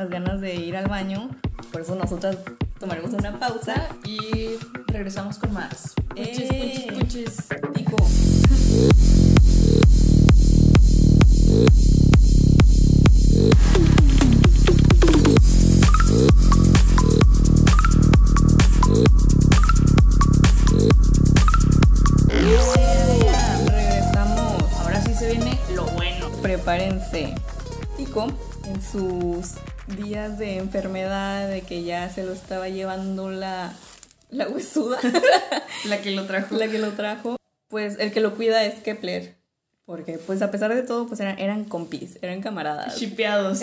[0.00, 1.28] las ganas de ir al baño.
[1.70, 2.38] Por eso nosotras
[2.78, 3.74] tomaremos una pausa.
[4.04, 5.92] Y regresamos con más.
[6.08, 6.86] Puchis, Eh.
[6.98, 7.72] puchis, puchis.
[7.74, 7.96] Tico.
[23.66, 24.62] Regresamos.
[24.80, 26.28] Ahora sí se viene lo bueno.
[26.42, 27.34] Prepárense.
[27.96, 28.26] Tico,
[28.64, 29.54] en sus
[29.96, 33.72] días de enfermedad, de que ya se lo estaba llevando la
[34.30, 34.98] la huesuda,
[35.88, 36.56] la que lo trajo.
[36.56, 37.36] la que lo trajo,
[37.68, 39.38] pues el que lo cuida es Kepler.
[39.84, 42.96] Porque, pues a pesar de todo, pues eran, eran compis, eran camaradas.
[42.96, 43.60] Chipeados.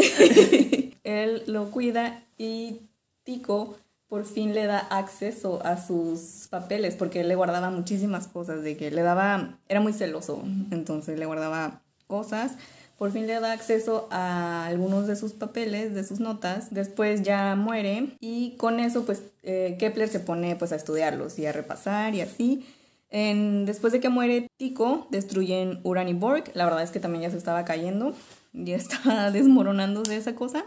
[1.03, 2.81] Él lo cuida y
[3.23, 3.77] Tico
[4.09, 8.77] por fin le da acceso a sus papeles porque él le guardaba muchísimas cosas, de
[8.77, 12.53] que le daba, era muy celoso, entonces le guardaba cosas.
[12.97, 16.73] Por fin le da acceso a algunos de sus papeles, de sus notas.
[16.73, 21.45] Después ya muere y con eso pues eh, Kepler se pone pues a estudiarlos y
[21.45, 22.65] a repasar y así.
[23.09, 26.45] En, después de que muere Tico, destruyen Uran y Borg.
[26.55, 28.13] La verdad es que también ya se estaba cayendo,
[28.53, 30.65] ya estaba desmoronándose esa cosa.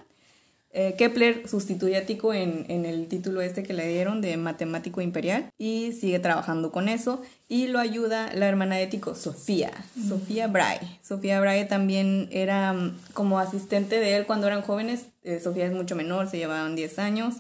[0.73, 5.01] Eh, Kepler sustituye a Tico en, en, el título este que le dieron de matemático
[5.01, 9.73] imperial y sigue trabajando con eso y lo ayuda la hermana de Tico, Sofía,
[10.09, 11.01] Sofía Brahe.
[11.03, 15.73] Sofía Brahe también era um, como asistente de él cuando eran jóvenes, eh, Sofía es
[15.73, 17.35] mucho menor, se llevaban 10 años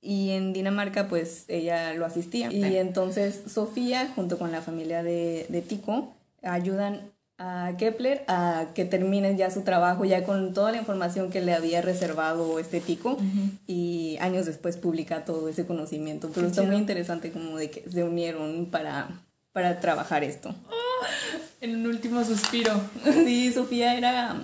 [0.00, 2.52] y en Dinamarca pues ella lo asistía.
[2.52, 7.11] Y entonces Sofía junto con la familia de, de Tico ayudan
[7.42, 11.52] a Kepler a que termine ya su trabajo ya con toda la información que le
[11.52, 13.16] había reservado este tico
[13.66, 16.30] y años después publica todo ese conocimiento.
[16.32, 19.08] Pero está muy interesante como de que se unieron para,
[19.52, 20.54] para trabajar esto.
[21.60, 22.72] en un último suspiro.
[23.24, 24.36] Sí, Sofía era,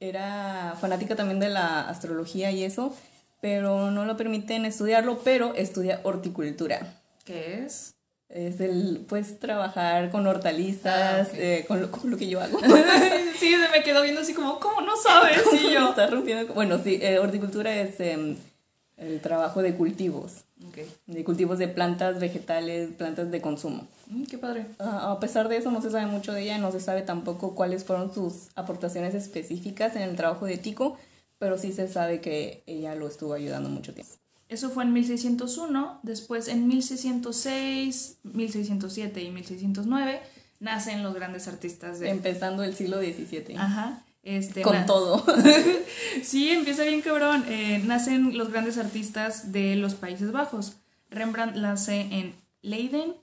[0.00, 2.96] era fanática también de la astrología y eso,
[3.40, 7.00] pero no lo permiten estudiarlo, pero estudia horticultura.
[7.24, 7.94] ¿Qué es?
[8.30, 12.60] Es el, pues, trabajar con hortalizas, ah, eh, con, lo, con, lo, que yo hago.
[13.38, 15.42] sí, se me quedó viendo así como, ¿cómo no sabes?
[15.52, 15.90] Y yo.
[15.90, 16.54] Está rompiendo.
[16.54, 18.36] Bueno, sí, eh, horticultura es eh,
[18.96, 20.44] el trabajo de cultivos.
[20.68, 20.86] Okay.
[21.06, 23.88] De cultivos de plantas, vegetales, plantas de consumo.
[24.08, 24.66] Mm, qué padre.
[24.78, 27.54] Uh, a pesar de eso, no se sabe mucho de ella, no se sabe tampoco
[27.54, 30.98] cuáles fueron sus aportaciones específicas en el trabajo de Tico,
[31.38, 34.19] pero sí se sabe que ella lo estuvo ayudando mucho tiempo.
[34.50, 40.20] Eso fue en 1601, después en 1606, 1607 y 1609
[40.58, 42.10] nacen los grandes artistas de...
[42.10, 43.56] Empezando el siglo XVII.
[43.56, 44.02] Ajá.
[44.24, 45.24] Este, Con todo.
[46.24, 47.44] sí, empieza bien cabrón.
[47.48, 50.76] Eh, nacen los grandes artistas de los Países Bajos.
[51.10, 53.14] Rembrandt nace en Leiden,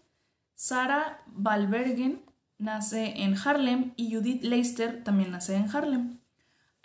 [0.56, 2.22] Sarah Valbergen
[2.58, 6.20] nace en Harlem y Judith Leister también nace en Harlem.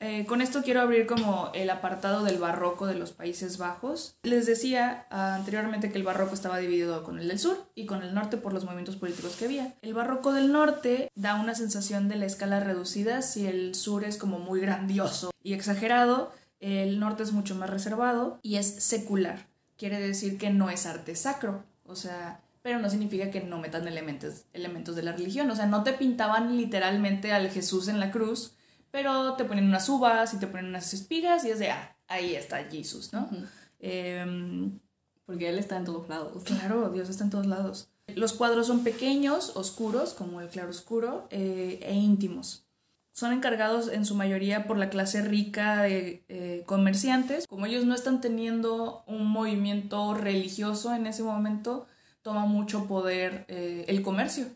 [0.05, 4.17] Eh, con esto quiero abrir como el apartado del barroco de los Países Bajos.
[4.25, 8.03] Les decía ah, anteriormente que el barroco estaba dividido con el del sur y con
[8.03, 9.75] el norte por los movimientos políticos que había.
[9.81, 14.17] El barroco del norte da una sensación de la escala reducida si el sur es
[14.17, 19.47] como muy grandioso y exagerado, el norte es mucho más reservado y es secular.
[19.77, 23.87] Quiere decir que no es arte sacro, o sea, pero no significa que no metan
[23.87, 28.11] elementos, elementos de la religión, o sea, no te pintaban literalmente al Jesús en la
[28.11, 28.55] cruz,
[28.93, 32.37] pero te ponen unas uvas y te ponen unas espigas y es de, ah, ahí
[32.37, 33.29] está Jesús, ¿no?
[33.81, 34.79] Em,
[35.27, 36.45] Porque Él está en todos lados.
[36.45, 37.89] Claro, Dios está en todos lados.
[38.15, 42.67] Los cuadros son pequeños, oscuros, como el claroscuro, eh, e íntimos.
[43.13, 47.47] Son encargados en su mayoría por la clase rica de eh, comerciantes.
[47.47, 51.87] Como ellos no están teniendo un movimiento religioso en ese momento,
[52.23, 54.47] toma mucho poder eh, el comercio.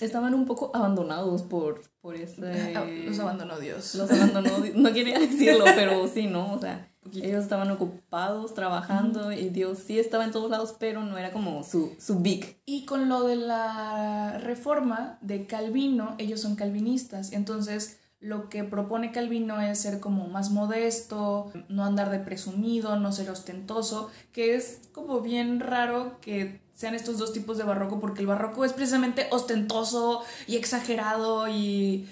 [0.00, 2.74] Estaban un poco abandonados por, por ese...
[3.06, 3.94] Los abandonó Dios.
[3.94, 6.52] Los abandonó, no quería decirlo, pero sí, ¿no?
[6.52, 11.18] O sea, ellos estaban ocupados trabajando y Dios sí estaba en todos lados, pero no
[11.18, 12.58] era como su, su big.
[12.66, 19.12] Y con lo de la reforma de Calvino, ellos son calvinistas, entonces lo que propone
[19.12, 24.80] Calvino es ser como más modesto, no andar de presumido, no ser ostentoso, que es
[24.92, 29.26] como bien raro que sean estos dos tipos de barroco, porque el barroco es precisamente
[29.30, 32.06] ostentoso y exagerado y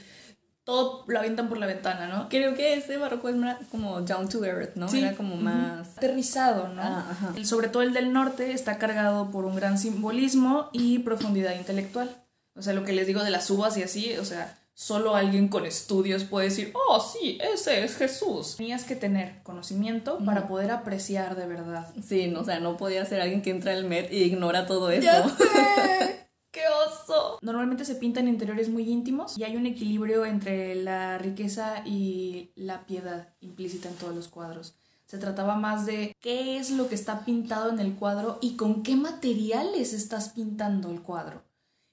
[0.65, 2.31] todo lo avientan por la ventana, ¿no?
[2.31, 3.37] Creo que ese barroco es
[3.71, 4.89] como down to earth, ¿no?
[4.89, 5.99] Era como más...
[5.99, 6.81] Aterrizado, ¿no?
[6.83, 12.25] Ah, Sobre todo el del norte está cargado por un gran simbolismo y profundidad intelectual.
[12.57, 15.49] O sea, lo que les digo de las uvas y así, o sea, solo alguien
[15.49, 18.57] con estudios puede decir, oh, sí, ese es Jesús.
[18.57, 21.93] Tenías que tener conocimiento para poder apreciar de verdad.
[22.03, 24.91] Sí, no, o sea, no podía ser alguien que entra al Met y ignora todo
[24.91, 25.05] eso.
[25.05, 26.29] ¡Ya sé!
[26.51, 27.39] ¡Qué oso!
[27.43, 32.87] Normalmente se pintan interiores muy íntimos y hay un equilibrio entre la riqueza y la
[32.87, 34.77] piedad implícita en todos los cuadros.
[35.07, 38.83] Se trataba más de qué es lo que está pintado en el cuadro y con
[38.83, 41.43] qué materiales estás pintando el cuadro.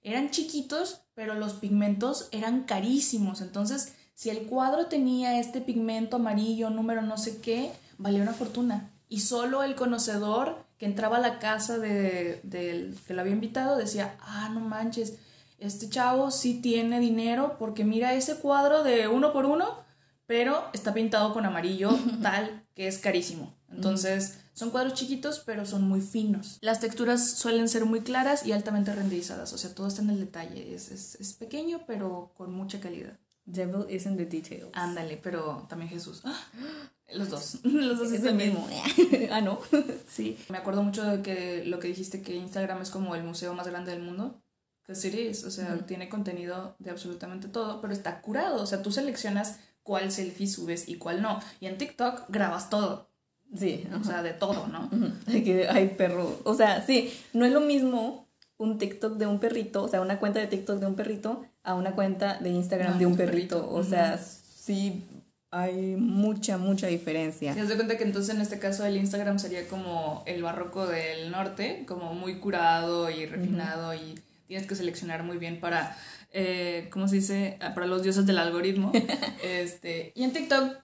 [0.04, 3.41] Eran chiquitos, pero los pigmentos eran carísimos.
[3.41, 8.91] Entonces, si el cuadro tenía este pigmento amarillo, número no sé qué, valía una fortuna.
[9.10, 13.78] Y solo el conocedor que entraba a la casa del de, que lo había invitado
[13.78, 15.15] decía, ah, no manches,
[15.60, 19.84] este chavo sí tiene dinero porque mira ese cuadro de uno por uno,
[20.26, 21.91] pero está pintado con amarillo
[22.24, 23.54] tal que es carísimo.
[23.69, 26.58] Entonces, Son cuadros chiquitos, pero son muy finos.
[26.62, 30.20] Las texturas suelen ser muy claras y altamente renderizadas, o sea, todo está en el
[30.20, 30.74] detalle.
[30.74, 33.18] Es, es, es pequeño, pero con mucha calidad.
[33.46, 34.70] Devil is in the details.
[34.74, 36.22] Ándale, pero también Jesús.
[36.24, 36.40] ¡Ah!
[37.14, 37.60] Los dos.
[37.64, 38.68] Los dos es el mismo.
[39.32, 39.60] ah, no.
[40.08, 40.38] Sí.
[40.50, 43.68] Me acuerdo mucho de que lo que dijiste que Instagram es como el museo más
[43.68, 44.42] grande del mundo.
[44.84, 48.62] Que sí es, o sea, tiene contenido de absolutamente todo, pero está curado.
[48.62, 51.40] O sea, tú seleccionas cuál selfie subes y cuál no.
[51.60, 53.11] Y en TikTok grabas todo.
[53.58, 53.86] Sí.
[54.00, 54.90] O sea, de todo, ¿no?
[55.28, 56.40] Que hay perro.
[56.44, 60.20] O sea, sí, no es lo mismo un TikTok de un perrito, o sea, una
[60.20, 63.58] cuenta de TikTok de un perrito a una cuenta de Instagram No, de un perrito.
[63.58, 63.76] perrito.
[63.76, 65.04] O sea, sí
[65.50, 67.54] hay mucha, mucha diferencia.
[67.54, 71.30] Te das cuenta que entonces en este caso el Instagram sería como el barroco del
[71.32, 75.98] norte, como muy curado y refinado y tienes que seleccionar muy bien para,
[76.32, 77.58] eh, ¿cómo se dice?
[77.62, 78.92] Ah, Para los dioses del algoritmo.
[79.44, 80.76] este, y en TikTok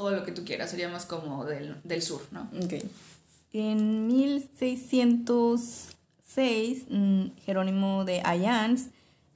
[0.00, 2.48] todo lo que tú quieras sería más como del, del sur, ¿no?
[2.64, 2.72] Ok.
[3.52, 8.86] En 1606, mm, Jerónimo de Ayans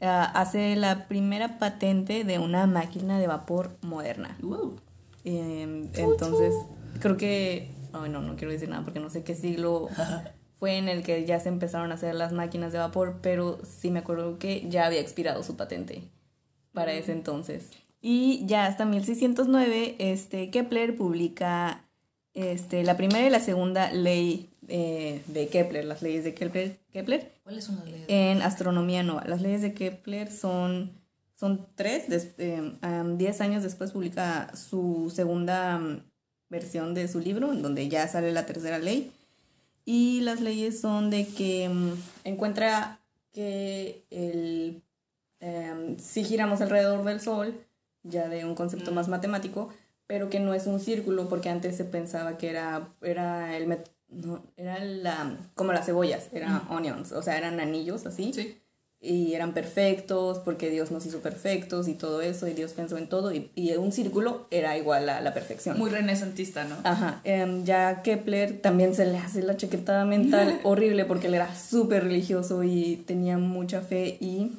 [0.01, 4.39] ah, hace la primera patente de una máquina de vapor moderna.
[5.27, 6.55] Eh, entonces,
[6.99, 7.71] creo que.
[7.93, 9.91] Ay, no, no quiero decir nada porque no sé qué siglo
[10.59, 13.91] fue en el que ya se empezaron a hacer las máquinas de vapor, pero sí
[13.91, 16.09] me acuerdo que ya había expirado su patente
[16.73, 17.69] para ese entonces.
[18.07, 21.87] Y ya hasta 1609, este, Kepler publica
[22.35, 27.33] este, la primera y la segunda ley eh, de Kepler, las leyes de Kepler, Kepler
[27.45, 28.05] ¿Cuáles son las leyes?
[28.09, 29.25] en astronomía nova.
[29.27, 30.93] Las leyes de Kepler son,
[31.35, 32.07] son tres.
[32.11, 32.73] Des- eh,
[33.17, 35.81] diez años después publica su segunda
[36.51, 39.13] versión de su libro, en donde ya sale la tercera ley.
[39.87, 41.93] Y las leyes son de que mm,
[42.25, 43.01] encuentra
[43.33, 44.83] que el,
[45.41, 47.55] em, si giramos alrededor del Sol,
[48.05, 48.95] ya de un concepto Mm.
[48.95, 49.69] más matemático,
[50.07, 53.67] pero que no es un círculo, porque antes se pensaba que era, era el
[54.11, 58.61] no, era la, como las cebollas, eran onions, o sea, eran anillos así, Sí.
[59.01, 63.09] y eran perfectos, porque Dios nos hizo perfectos y todo eso, y Dios pensó en
[63.09, 65.79] todo, y, y un círculo era igual a la perfección.
[65.79, 66.77] Muy renacentista, ¿no?
[66.85, 71.55] Ajá, em, ya Kepler también se le hace la chaquetada mental horrible porque él era
[71.57, 74.53] súper religioso y tenía mucha fe y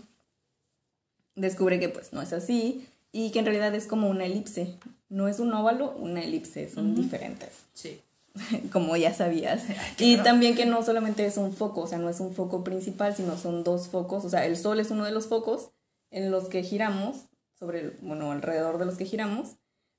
[1.36, 4.75] descubre que pues no es así y que en realidad es como una elipse.
[5.08, 8.01] No es un óvalo, una elipse, son diferentes, Sí.
[8.73, 9.63] como ya sabías.
[9.99, 13.15] Y también que no solamente es un foco, o sea, no es un foco principal,
[13.15, 15.69] sino son dos focos, o sea, el Sol es uno de los focos
[16.12, 17.15] en los que giramos,
[17.58, 19.51] sobre, el- bueno, alrededor de los que giramos.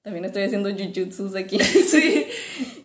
[0.02, 1.58] También estoy haciendo jujutsus aquí.
[1.92, 2.26] Sí.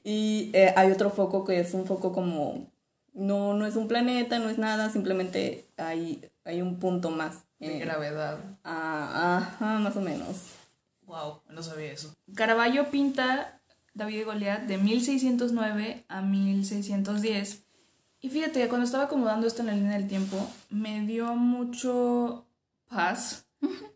[0.03, 2.67] Y eh, hay otro foco que es un foco como,
[3.13, 7.43] no, no es un planeta, no es nada, simplemente hay, hay un punto más.
[7.61, 8.39] De eh, gravedad.
[8.63, 10.37] ah, ajá, más o menos.
[11.03, 12.13] Wow, no sabía eso.
[12.33, 13.61] Caravaggio pinta
[13.93, 17.63] David y Goliat de 1609 a 1610.
[18.19, 20.37] Y fíjate, cuando estaba acomodando esto en la línea del tiempo,
[20.69, 22.47] me dio mucho
[22.87, 23.45] paz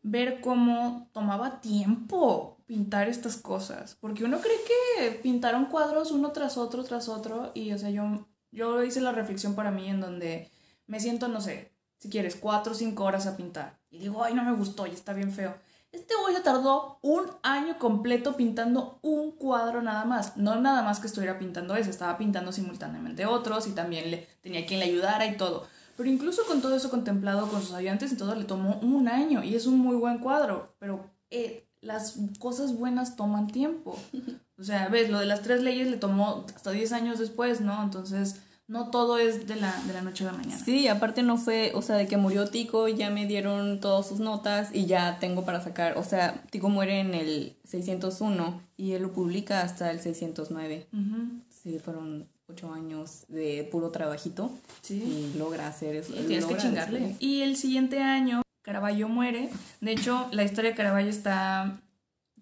[0.03, 3.97] ver cómo tomaba tiempo pintar estas cosas.
[3.99, 7.51] Porque uno cree que pintaron cuadros uno tras otro, tras otro.
[7.55, 10.51] Y, o sea, yo, yo hice la reflexión para mí en donde
[10.85, 13.79] me siento, no sé, si quieres, cuatro o cinco horas a pintar.
[13.89, 15.55] Y digo, ay, no me gustó y está bien feo.
[15.91, 20.35] Este güey se tardó un año completo pintando un cuadro nada más.
[20.35, 24.65] No nada más que estuviera pintando ese, estaba pintando simultáneamente otros y también le, tenía
[24.65, 25.65] quien le ayudara y todo.
[25.95, 29.41] Pero incluso con todo eso contemplado, con sus ayudantes y todo, le tomó un año
[29.41, 30.75] y es un muy buen cuadro.
[30.79, 33.97] Pero eh, las cosas buenas toman tiempo.
[34.57, 37.83] O sea, ves, lo de las tres leyes le tomó hasta 10 años después, ¿no?
[37.83, 40.57] Entonces, no todo es de la, de la noche a la mañana.
[40.63, 44.19] Sí, aparte no fue, o sea, de que murió Tico, ya me dieron todas sus
[44.19, 49.03] notas y ya tengo para sacar, o sea, Tico muere en el 601 y él
[49.03, 50.87] lo publica hasta el 609.
[50.91, 54.51] Ujú, Sí, fueron ocho años de puro trabajito
[54.81, 55.31] Sí.
[55.33, 56.13] y logra hacer eso.
[56.13, 56.99] Y tienes que chingarle.
[56.99, 57.17] hacerlo.
[57.19, 59.49] Y el siguiente año, Caravaggio muere.
[59.81, 61.79] De hecho, la historia de Caravaggio está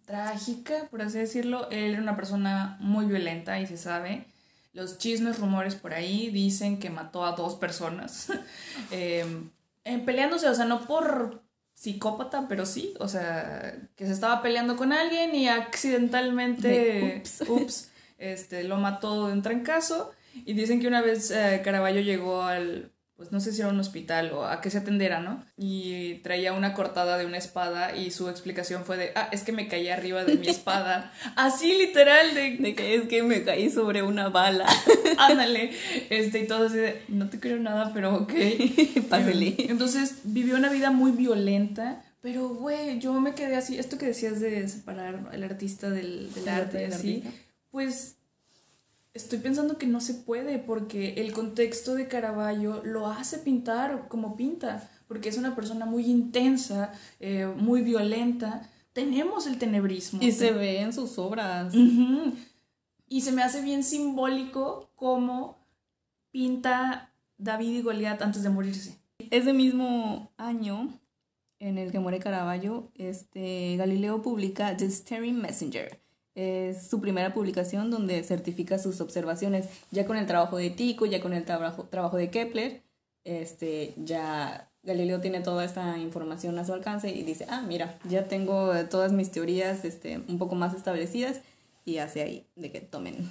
[0.06, 1.70] trágica, por así decirlo.
[1.70, 4.26] Él era una persona muy violenta y se sabe.
[4.74, 8.28] Los chismes, rumores por ahí dicen que mató a dos personas.
[9.86, 14.78] Eh, peleándose, o sea, no por psicópata, pero sí, o sea, que se estaba peleando
[14.78, 17.42] con alguien y accidentalmente, De ups.
[17.50, 20.12] ups, este, lo mató de un trancazo.
[20.46, 23.80] Y dicen que una vez eh, Caravaggio llegó al, pues no sé si era un
[23.80, 25.46] hospital o a que se atendiera, ¿no?
[25.56, 29.52] Y traía una cortada de una espada y su explicación fue de, ah, es que
[29.52, 31.14] me caí arriba de mi espada.
[31.36, 34.66] Así literal, de, De que es que me caí sobre una bala.
[35.20, 35.72] ándale.
[36.10, 38.34] Este, y todo así de, no te creo nada, pero ok.
[39.10, 39.56] Pásele.
[39.60, 42.04] Entonces vivió una vida muy violenta.
[42.22, 43.78] Pero, güey, yo me quedé así.
[43.78, 47.16] Esto que decías de separar el artista del, del El arte, arte del así.
[47.18, 47.32] artista.
[47.70, 48.18] Pues
[49.14, 54.36] estoy pensando que no se puede porque el contexto de Caravaggio lo hace pintar como
[54.36, 58.70] pinta, porque es una persona muy intensa, eh, muy violenta.
[58.94, 60.22] Tenemos el tenebrismo.
[60.22, 61.74] Y se ve en sus obras.
[63.08, 65.60] Y se me hace bien simbólico cómo
[66.32, 68.98] pinta David y Goliat antes de morirse.
[69.30, 71.00] Ese mismo año
[71.60, 76.03] en el que muere Caravaggio, este, Galileo publica The Staring Messenger.
[76.36, 81.22] Es su primera publicación donde certifica sus observaciones ya con el trabajo de Tycho, ya
[81.22, 82.82] con el trabajo, trabajo de Kepler.
[83.24, 88.28] Este, ya Galileo tiene toda esta información a su alcance y dice, ah, mira, ya
[88.28, 91.40] tengo todas mis teorías este, un poco más establecidas
[91.86, 93.30] y hace ahí de que tomen.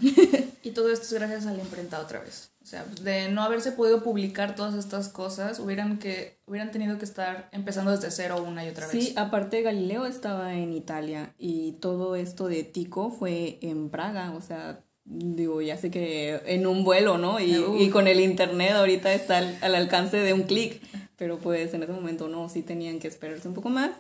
[0.63, 2.53] y todo esto es gracias a la imprenta otra vez.
[2.63, 7.05] O sea, de no haberse podido publicar todas estas cosas, hubieran, que, hubieran tenido que
[7.05, 8.93] estar empezando desde cero una y otra vez.
[8.93, 14.41] Sí, aparte Galileo estaba en Italia y todo esto de Tico fue en Praga, o
[14.41, 17.41] sea, digo, ya sé que en un vuelo, ¿no?
[17.41, 20.81] Y, y con el internet ahorita está al, al alcance de un clic,
[21.17, 23.91] pero pues en ese momento no, sí tenían que esperarse un poco más.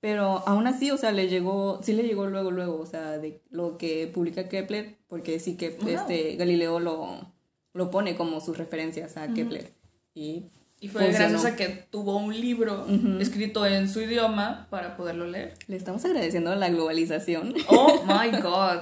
[0.00, 3.42] Pero aún así, o sea, le llegó, sí le llegó luego, luego, o sea, de
[3.50, 7.32] lo que publica Kepler, porque sí que este Galileo lo,
[7.74, 9.74] lo pone como sus referencias a Kepler.
[10.14, 10.46] Y,
[10.80, 12.86] y fue gracias a que tuvo un libro
[13.20, 15.54] escrito en su idioma para poderlo leer.
[15.66, 17.54] Le estamos agradeciendo a la globalización.
[17.68, 18.78] Oh my god.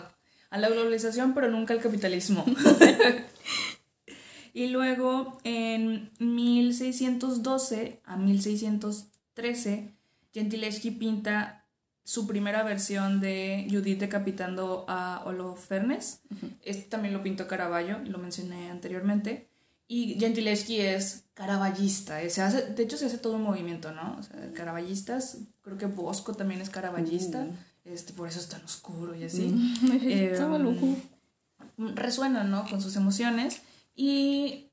[0.51, 2.45] A la globalización, pero nunca al capitalismo.
[4.55, 9.98] y luego, en 1612 a 1613,
[10.39, 11.65] Gentileschi pinta
[12.05, 16.21] su primera versión de Judith decapitando a Holofernes.
[16.63, 19.49] Este también lo pintó Caravaggio, lo mencioné anteriormente.
[19.89, 24.17] Y Gentileschi es caravallista, eh, se hace, de hecho se hace todo un movimiento, ¿no?
[24.19, 27.53] O sea, caravallistas, creo que Bosco también es caravallista, mm.
[27.87, 29.49] este, por eso es tan oscuro y así.
[29.83, 29.99] Mm.
[30.03, 32.69] eh, resuena, ¿no?
[32.69, 33.63] Con sus emociones.
[33.95, 34.71] Y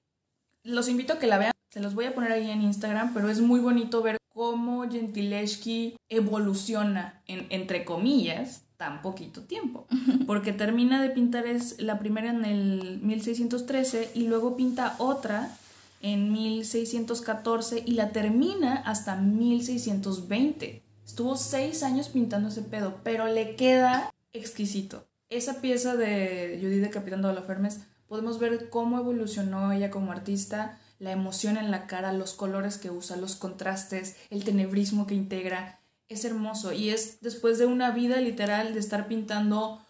[0.64, 3.30] los invito a que la vean, se los voy a poner ahí en Instagram, pero
[3.30, 9.88] es muy bonito ver cómo Gentileschi evoluciona en, entre comillas, tan poquito tiempo.
[10.28, 15.56] Porque termina de pintar es la primera en el 1613 y luego pinta otra
[16.02, 20.84] en 1614 y la termina hasta 1620.
[21.06, 25.08] Estuvo seis años pintando ese pedo, pero le queda exquisito.
[25.30, 30.78] Esa pieza de Judith de Capitán de Fermes, podemos ver cómo evolucionó ella como artista,
[31.00, 35.80] la emoción en la cara, los colores que usa, los contrastes, el tenebrismo que integra.
[36.08, 39.82] Es hermoso y es después de una vida literal de estar pintando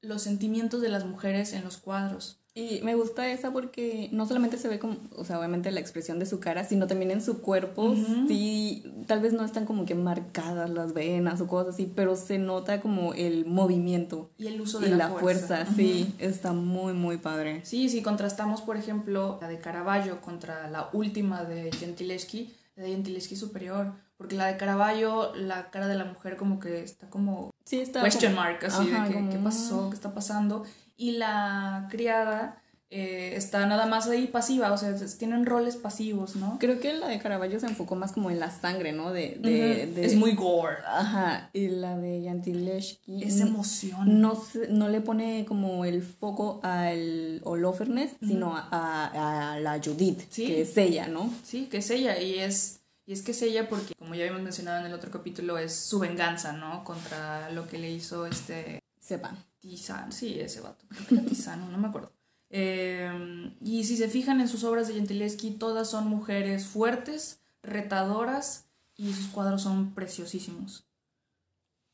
[0.00, 2.43] los sentimientos de las mujeres en los cuadros.
[2.56, 6.20] Y me gusta esa porque no solamente se ve como, o sea, obviamente la expresión
[6.20, 7.96] de su cara, sino también en su cuerpo.
[8.28, 12.38] Sí, tal vez no están como que marcadas las venas o cosas así, pero se
[12.38, 14.30] nota como el movimiento.
[14.38, 15.66] Y el uso de la, fuerza.
[15.66, 17.60] Sí, está muy, muy padre.
[17.64, 22.90] Sí, si contrastamos, por ejemplo, la de Caravaggio contra la última de Gentileschi, la de
[22.90, 23.94] Gentileschi superior.
[24.16, 27.50] Porque la de Caravaggio, la cara de la mujer como que está como...
[27.64, 28.00] Sí, está...
[28.02, 29.90] Question mark, así de que, ¿qué pasó?
[29.90, 30.64] ¿Qué está pasando?
[30.96, 32.62] Y la criada
[32.96, 36.58] eh, está nada más ahí pasiva, o sea, tienen roles pasivos, ¿no?
[36.60, 39.12] Creo que la de Caravaggio se enfocó más como en la sangre, ¿no?
[39.12, 40.76] De, Es muy gore.
[40.86, 43.24] Ajá, y la de Yantileshki...
[43.24, 44.20] Es emoción.
[44.20, 44.40] No,
[44.70, 51.08] no le pone como el foco al Holofernes, sino a, la Judith, que es ella,
[51.08, 51.32] ¿no?
[51.42, 52.80] Sí, que es ella, y es...
[53.06, 55.74] Y es que es ella porque, como ya habíamos mencionado en el otro capítulo, es
[55.74, 56.84] su venganza, ¿no?
[56.84, 58.78] Contra lo que le hizo este...
[58.98, 59.36] Sepan.
[59.64, 60.84] Tizano, sí, ese vato,
[61.26, 62.12] Tizano, no me acuerdo.
[62.50, 68.66] Em, y si se fijan en sus obras de Gentileschi, todas son mujeres fuertes, retadoras
[68.94, 70.84] y sus cuadros son preciosísimos.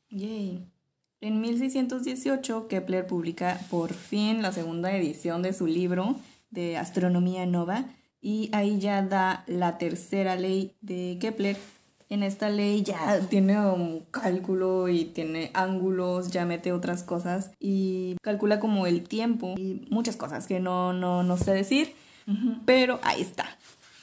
[0.09, 0.67] Yay.
[1.21, 6.19] En 1618, Kepler publica por fin la segunda edición de su libro
[6.49, 7.85] de Astronomía Nova
[8.19, 11.55] y ahí ya da la tercera ley de Kepler
[12.11, 18.17] en esta ley ya tiene un cálculo y tiene ángulos, ya mete otras cosas y
[18.21, 21.95] calcula como el tiempo y muchas cosas que no, no, no sé decir,
[22.65, 23.57] pero ahí está.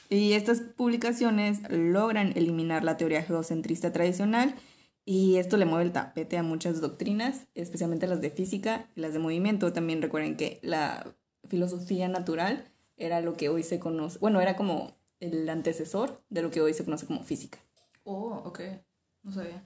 [0.09, 4.55] Y estas publicaciones logran eliminar la teoría geocentrista tradicional
[5.05, 9.13] y esto le mueve el tapete a muchas doctrinas, especialmente las de física y las
[9.13, 9.71] de movimiento.
[9.71, 11.05] También recuerden que la
[11.47, 12.65] filosofía natural
[12.97, 16.73] era lo que hoy se conoce, bueno, era como el antecesor de lo que hoy
[16.73, 17.59] se conoce como física.
[18.03, 18.61] Oh, ok.
[19.23, 19.63] No sabía.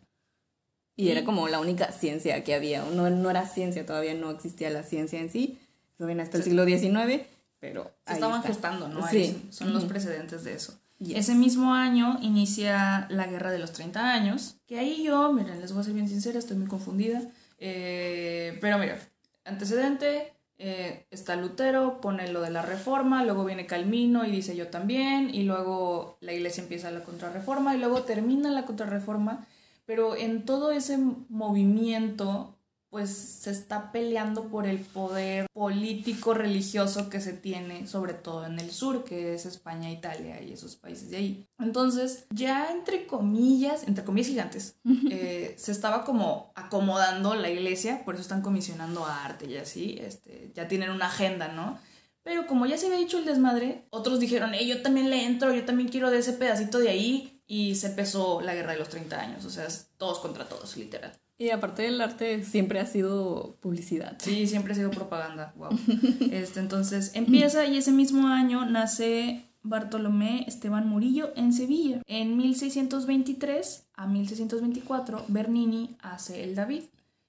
[0.95, 2.83] Y, era como la única ciencia que había.
[2.83, 5.59] No, no era ciencia, todavía no existía la ciencia en sí.
[5.95, 7.23] Eso viene hasta el siglo XIX,
[7.59, 7.91] pero.
[8.05, 9.07] Se estaban gestando, ¿no?
[9.07, 9.47] Sí.
[9.49, 10.77] son los precedentes de eso.
[10.99, 15.73] Ese mismo año inicia la Guerra de los 30 años, que ahí yo, miren, les
[15.73, 17.21] voy a ser bien sincera, estoy muy confundida.
[17.57, 18.99] Eh, pero mira,
[19.43, 20.33] antecedente,
[20.65, 25.29] Eh, está Lutero, pone lo de la reforma, luego viene Calvino y dice yo también,
[25.35, 29.45] y luego la iglesia empieza la contrarreforma y luego termina la contrarreforma,
[29.85, 30.97] pero en todo ese
[31.27, 32.52] movimiento
[32.93, 38.59] pues se está peleando por el poder político religioso que se tiene sobre todo en
[38.59, 41.47] el sur que es España Italia y esos países de ahí.
[41.57, 44.75] Entonces ya entre comillas entre comillas gigantes
[45.09, 50.51] eh, se estaba como acomodando la iglesia por eso están comisionando arte y así este
[50.53, 51.79] ya tienen una agenda no
[52.21, 55.51] pero como ya se había dicho el desmadre otros dijeron hey, yo también le entro
[55.51, 58.89] yo también quiero de ese pedacito de ahí y se empezó la guerra de los
[58.89, 59.67] 30 años o sea
[59.97, 64.15] todos contra todos literal y aparte del arte siempre ha sido publicidad.
[64.19, 65.53] Sí, siempre ha sido propaganda.
[65.57, 65.77] Wow.
[66.31, 72.01] Este, entonces empieza y ese mismo año nace Bartolomé Esteban Murillo en Sevilla.
[72.07, 76.83] En 1623 a 1624 Bernini hace el David.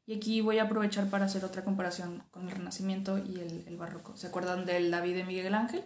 [0.07, 4.17] Y aquí voy a aprovechar para hacer otra comparación con el Renacimiento y el, Barroco.
[4.17, 5.83] ¿Se acuerdan del David de Miguel Ángel?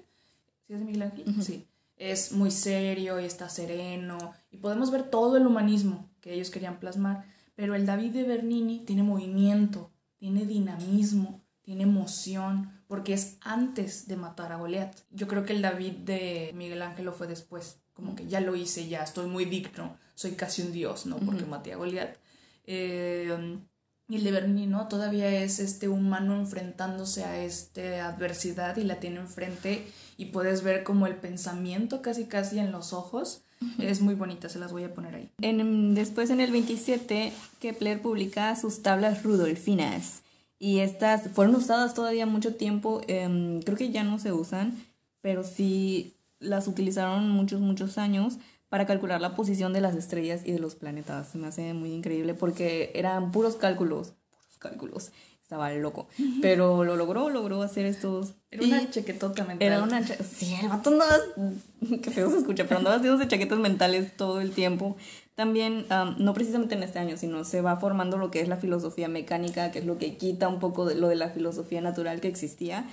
[0.66, 1.42] ¿Sí es de Miguel Ángel?
[1.42, 1.66] Sí.
[1.96, 4.18] Es muy serio y está sereno.
[4.50, 7.24] Y podemos ver todo el humanismo que ellos querían plasmar.
[7.58, 14.14] Pero el David de Bernini tiene movimiento, tiene dinamismo, tiene emoción, porque es antes de
[14.14, 14.96] matar a Goliat.
[15.10, 18.86] Yo creo que el David de Miguel Ángel fue después, como que ya lo hice,
[18.86, 21.16] ya estoy muy digno, soy casi un dios, ¿no?
[21.16, 22.14] Porque maté a Goliat.
[22.62, 23.58] Eh,
[24.08, 24.86] y el de Bernini, ¿no?
[24.86, 29.84] Todavía es este humano enfrentándose a esta adversidad y la tiene enfrente
[30.16, 33.42] y puedes ver como el pensamiento casi casi en los ojos
[33.78, 35.30] es muy bonita, se las voy a poner ahí.
[35.40, 40.22] En, después, en el 27, Kepler publica sus tablas rudolfinas.
[40.58, 43.00] Y estas fueron usadas todavía mucho tiempo.
[43.06, 44.76] Em, creo que ya no se usan,
[45.20, 48.38] pero sí las utilizaron muchos, muchos años
[48.68, 51.28] para calcular la posición de las estrellas y de los planetas.
[51.28, 55.12] Se me hace muy increíble porque eran puros cálculos, puros cálculos
[55.48, 56.08] estaba loco.
[56.42, 58.34] Pero lo logró, logró hacer estos.
[58.50, 59.66] Era una chaquetota mental.
[59.66, 61.16] Era una Sí, el vato andaba.
[62.02, 64.98] Qué feo se escucha, pero andaba haciendo chaquetas mentales todo el tiempo.
[65.36, 65.86] También,
[66.18, 69.70] no precisamente en este año, sino se va formando lo que es la filosofía mecánica,
[69.70, 72.84] que es lo que quita un poco de lo de la filosofía natural que existía.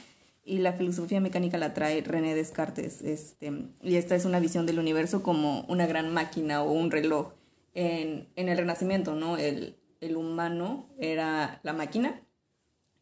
[0.45, 3.01] Y la filosofía mecánica la trae René Descartes.
[3.01, 3.51] Este,
[3.83, 7.33] y esta es una visión del universo como una gran máquina o un reloj.
[7.73, 9.35] En, en el Renacimiento, ¿no?
[9.35, 12.21] El, el humano era la máquina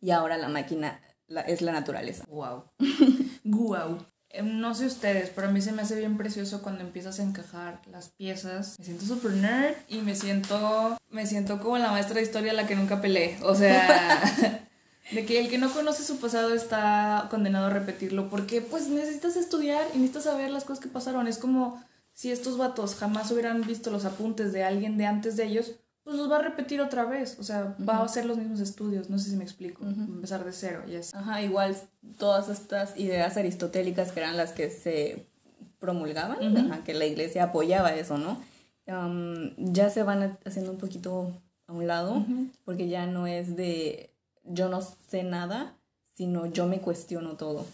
[0.03, 0.99] y ahora la máquina
[1.47, 2.25] es la naturaleza.
[2.27, 2.65] Wow.
[3.43, 3.97] wow.
[4.35, 7.23] Em, no sé ustedes, pero a mí se me hace bien precioso cuando empiezas a
[7.23, 8.79] encajar las piezas.
[8.79, 12.55] Me siento super nerd y me siento me siento como la maestra de historia a
[12.55, 13.37] la que nunca peleé.
[13.43, 14.23] O sea,
[15.11, 19.35] de que el que no conoce su pasado está condenado a repetirlo porque pues necesitas
[19.35, 21.27] estudiar y necesitas saber las cosas que pasaron.
[21.27, 21.79] Es como
[22.13, 25.73] si estos vatos jamás hubieran visto los apuntes de alguien de antes de ellos,
[26.03, 29.09] pues los va a repetir otra vez, o sea, va a hacer los mismos estudios,
[29.09, 31.11] no sé si me explico, empezar de cero y así.
[31.15, 31.75] Ajá, igual
[32.17, 35.25] todas estas ideas aristotélicas que eran las que se
[35.79, 38.37] promulgaban, que la iglesia apoyaba eso, ¿no?
[39.57, 41.31] ya se van haciendo un poquito
[41.67, 42.25] a un lado,
[42.65, 45.77] porque ya no es de yo no sé nada,
[46.15, 47.65] sino yo me cuestiono todo.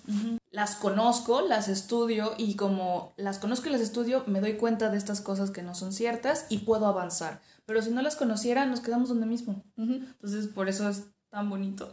[0.52, 4.98] Las conozco, las estudio y como las conozco y las estudio, me doy cuenta de
[4.98, 7.42] estas cosas que no son ciertas y puedo avanzar.
[7.70, 9.64] Pero si no las conociera, nos quedamos donde mismo.
[9.78, 11.88] Entonces, por eso es tan bonito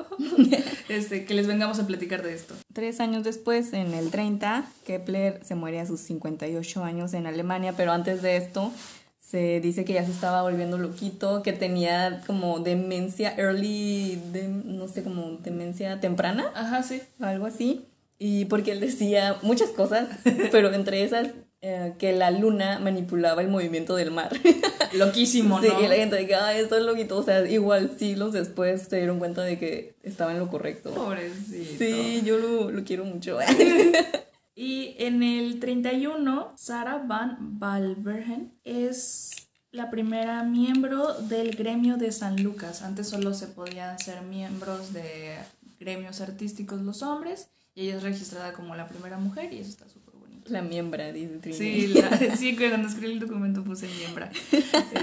[0.88, 2.54] este, que les vengamos a platicar de esto.
[2.72, 7.74] Tres años después, en el 30, Kepler se muere a sus 58 años en Alemania,
[7.76, 8.72] pero antes de esto
[9.18, 14.88] se dice que ya se estaba volviendo loquito, que tenía como demencia early, de, no
[14.88, 16.52] sé, como demencia temprana.
[16.54, 17.02] Ajá, sí.
[17.20, 17.84] Algo así.
[18.18, 20.08] Y porque él decía muchas cosas,
[20.50, 21.28] pero entre esas
[21.62, 24.30] eh, que la luna manipulaba el movimiento del mar.
[24.92, 25.62] Loquísimo, ¿no?
[25.62, 27.16] Sí, y la gente de que, ay, esto es loquito.
[27.16, 30.90] O sea, igual siglos después se dieron cuenta de que estaba en lo correcto.
[30.92, 31.78] Pobrecito.
[31.78, 33.38] Sí, yo lo, lo quiero mucho.
[34.54, 39.30] y en el 31, Sarah Van Valbergen es
[39.72, 42.82] la primera miembro del gremio de San Lucas.
[42.82, 45.36] Antes solo se podían ser miembros de
[45.78, 49.88] gremios artísticos los hombres y ella es registrada como la primera mujer y eso está
[49.88, 50.05] súper
[50.50, 51.56] la miembra, dice Trini.
[51.56, 51.94] Sí,
[52.36, 54.30] sí, cuando escribí el documento puse miembra.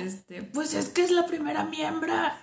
[0.03, 2.39] Este, pues es que es la primera miembra.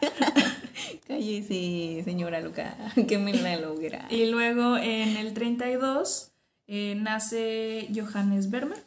[1.07, 2.77] Cállese, señora Luca,
[3.09, 4.07] que me la logra.
[4.11, 6.33] Y luego en el 32
[6.67, 8.85] eh, nace Johannes Vermeer.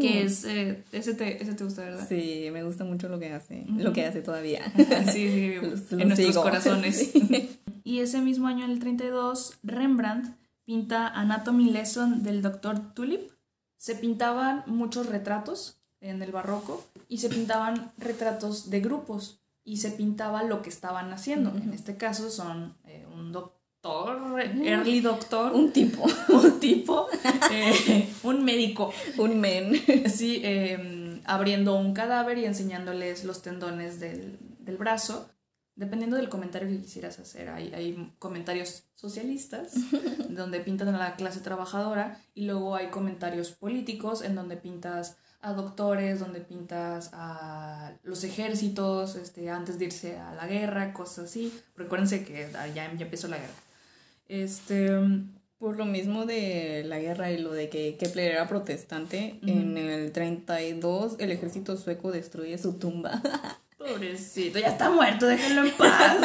[0.00, 2.06] Que es, eh, ese, te, ese te gusta, ¿verdad?
[2.06, 4.70] Sí, me gusta mucho lo que hace, lo que hace todavía.
[5.12, 5.54] sí, sí,
[5.96, 7.12] en nuestros corazones.
[7.84, 10.36] Y ese mismo año, en el 32, Rembrandt
[10.68, 12.92] pinta Anatomy Lesson del Dr.
[12.92, 13.30] Tulip.
[13.78, 19.92] Se pintaban muchos retratos en el barroco y se pintaban retratos de grupos y se
[19.92, 21.56] pintaba lo que estaban haciendo.
[21.56, 25.54] En este caso son eh, un doctor, early doctor.
[25.54, 26.04] Un tipo.
[26.28, 27.06] un tipo,
[27.50, 28.92] eh, un médico.
[29.16, 29.72] Un men.
[30.14, 35.30] Sí, eh, abriendo un cadáver y enseñándoles los tendones del, del brazo.
[35.78, 39.74] Dependiendo del comentario que quisieras hacer, hay, hay comentarios socialistas,
[40.28, 45.52] donde pintan a la clase trabajadora, y luego hay comentarios políticos, en donde pintas a
[45.52, 51.56] doctores, donde pintas a los ejércitos, este, antes de irse a la guerra, cosas así.
[51.76, 53.54] Recuérdense que ya, ya empezó la guerra.
[54.26, 54.90] Este,
[55.58, 60.10] Por lo mismo de la guerra y lo de que Kepler era protestante, en el
[60.10, 63.22] 32 el ejército sueco destruye su tumba.
[63.78, 66.16] pobrecito, ya está muerto, déjenlo en paz.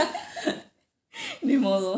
[1.42, 1.98] Ni modo.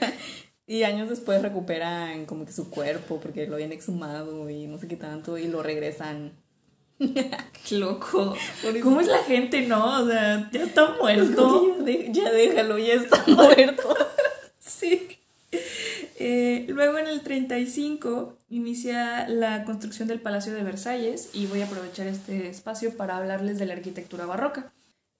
[0.66, 4.88] y años después recuperan como que su cuerpo porque lo habían exhumado y no sé
[4.88, 6.32] qué tanto y lo regresan.
[6.98, 8.36] Qué loco.
[8.82, 10.02] ¿Cómo es la gente, no?
[10.02, 11.76] O sea, ya está muerto.
[11.78, 13.94] Ya, de- ya déjalo, ya está muerto.
[14.60, 15.18] Sí.
[16.16, 21.66] Eh, luego en el 35 inicia la construcción del Palacio de Versalles y voy a
[21.66, 24.72] aprovechar este espacio para hablarles de la arquitectura barroca.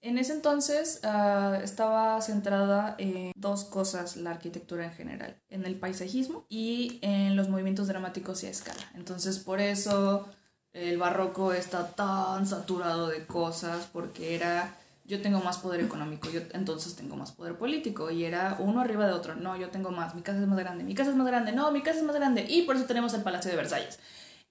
[0.05, 5.79] En ese entonces ah, estaba centrada en dos cosas la arquitectura en general, en el
[5.79, 8.83] paisajismo y en los movimientos dramáticos y a escala.
[8.93, 10.29] Entonces por eso
[10.73, 16.41] el barroco está tan saturado de cosas porque era yo tengo más poder económico, yo
[16.53, 19.33] entonces tengo más poder político y era uno arriba de otro.
[19.33, 21.71] No, yo tengo más, mi casa es más grande, mi casa es más grande, no,
[21.71, 23.97] mi casa es más grande y por eso tenemos el Palacio de Versalles.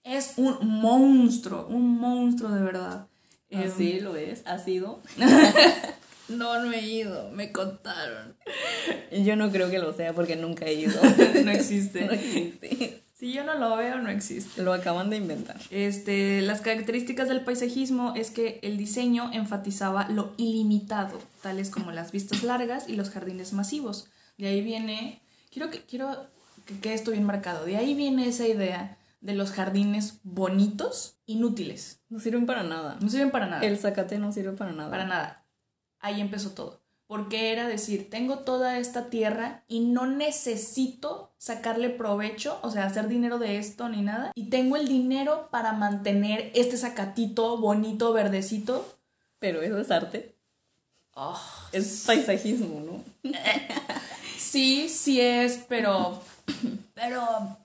[0.02, 3.06] Es un monstruo, un monstruo de verdad.
[3.54, 5.00] Em, Así lo es, ha sido.
[6.28, 8.36] no, no he ido, me contaron.
[9.10, 11.00] Yo no creo que lo sea porque nunca he ido.
[11.44, 12.04] no existe.
[12.06, 13.00] No existe.
[13.14, 14.62] Si yo no lo veo, no existe.
[14.62, 15.56] Lo acaban de inventar.
[15.70, 22.10] Este, las características del paisajismo es que el diseño enfatizaba lo ilimitado, tales como las
[22.10, 24.08] vistas largas y los jardines masivos.
[24.36, 26.26] De ahí viene, quiero que quiero
[26.66, 27.64] que quede esto bien marcado.
[27.64, 32.00] De ahí viene esa idea de los jardines bonitos, inútiles.
[32.14, 32.96] No sirven para nada.
[33.00, 33.66] No sirven para nada.
[33.66, 34.88] El zacate no sirve para nada.
[34.88, 35.44] Para nada.
[35.98, 36.80] Ahí empezó todo.
[37.08, 43.08] Porque era decir, tengo toda esta tierra y no necesito sacarle provecho, o sea, hacer
[43.08, 44.30] dinero de esto ni nada.
[44.36, 48.96] Y tengo el dinero para mantener este zacatito bonito, verdecito.
[49.40, 50.36] Pero eso es arte.
[51.14, 51.40] Oh,
[51.72, 53.30] Es paisajismo, ¿no?
[54.38, 56.22] sí, sí es, pero...
[56.94, 57.58] Pero...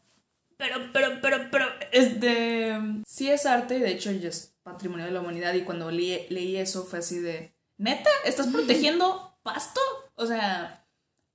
[0.58, 1.66] Pero, pero, pero, pero...
[2.00, 2.78] Este...
[3.06, 6.28] Sí es arte y de hecho ya es patrimonio de la humanidad y cuando leí,
[6.30, 7.54] leí eso fue así de...
[7.78, 8.10] ¿Neta?
[8.26, 9.80] ¿Estás protegiendo pasto?
[10.16, 10.86] O sea,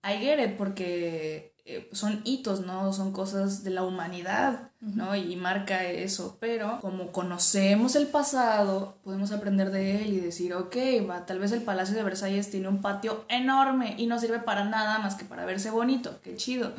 [0.02, 2.92] I get it, porque eh, son hitos, ¿no?
[2.92, 5.16] Son cosas de la humanidad, ¿no?
[5.16, 6.36] Y marca eso.
[6.38, 10.76] Pero como conocemos el pasado, podemos aprender de él y decir, ok,
[11.08, 14.64] va, tal vez el Palacio de Versalles tiene un patio enorme y no sirve para
[14.64, 16.20] nada más que para verse bonito.
[16.22, 16.72] Qué chido.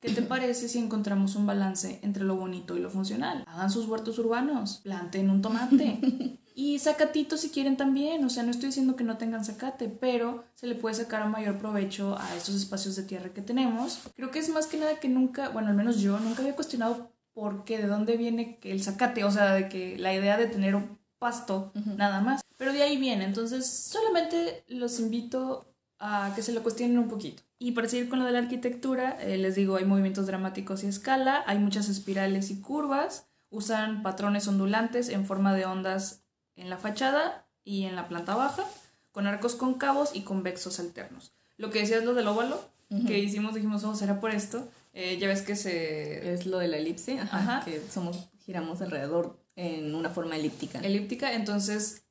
[0.00, 3.44] ¿Qué te parece si encontramos un balance entre lo bonito y lo funcional?
[3.46, 6.00] Hagan sus huertos urbanos, planten un tomate.
[6.52, 10.44] Y zacatitos si quieren también, o sea, no estoy diciendo que no tengan zacate, pero
[10.54, 14.00] se le puede sacar un mayor provecho a estos espacios de tierra que tenemos.
[14.14, 17.12] Creo que es más que nada que nunca, bueno, al menos yo nunca había cuestionado
[17.32, 20.74] por qué, de dónde viene el zacate, o sea, de que la idea de tener
[20.74, 22.42] un pasto, nada más.
[22.58, 27.42] Pero de ahí viene, entonces solamente los invito a que se lo cuestionen un poquito.
[27.62, 30.86] Y para seguir con lo de la arquitectura, eh, les digo, hay movimientos dramáticos y
[30.86, 36.24] escala, hay muchas espirales y curvas, usan patrones ondulantes en forma de ondas
[36.56, 38.64] en la fachada y en la planta baja,
[39.12, 41.32] con arcos concavos y convexos alternos.
[41.58, 42.58] Lo que decías lo del óvalo,
[43.06, 44.66] que hicimos, dijimos, oh, será por esto.
[44.94, 46.32] Eh, ya ves que se...
[46.32, 47.64] Es lo de la elipse, ajá, Ajá.
[47.64, 50.80] que somos, giramos alrededor en una forma elíptica.
[50.80, 52.04] elíptica, entonces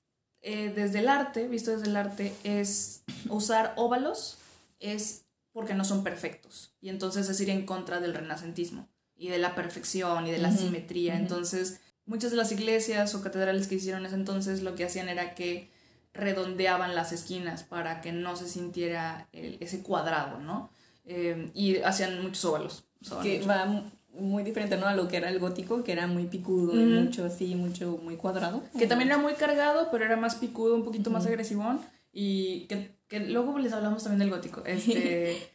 [0.43, 4.37] eh, desde el arte, visto desde el arte, es usar óvalos,
[4.79, 6.73] es porque no son perfectos.
[6.81, 10.51] Y entonces es ir en contra del renacentismo y de la perfección y de la
[10.51, 11.17] simetría.
[11.17, 15.09] Entonces, muchas de las iglesias o catedrales que hicieron en ese entonces lo que hacían
[15.09, 15.69] era que
[16.13, 20.69] redondeaban las esquinas para que no se sintiera el- ese cuadrado, ¿no?
[21.05, 22.83] Eh, y hacían muchos óvalos.
[23.23, 23.47] que mucho.
[23.49, 23.83] va mu-
[24.19, 24.85] muy diferente, ¿no?
[24.87, 28.17] A lo que era el gótico, que era muy picudo y mucho así, mucho, muy
[28.17, 28.61] cuadrado.
[28.77, 31.79] que también era muy cargado, pero era más picudo, un poquito más agresivón.
[32.11, 34.63] Y que, que luego les hablamos también del gótico.
[34.65, 35.51] Este,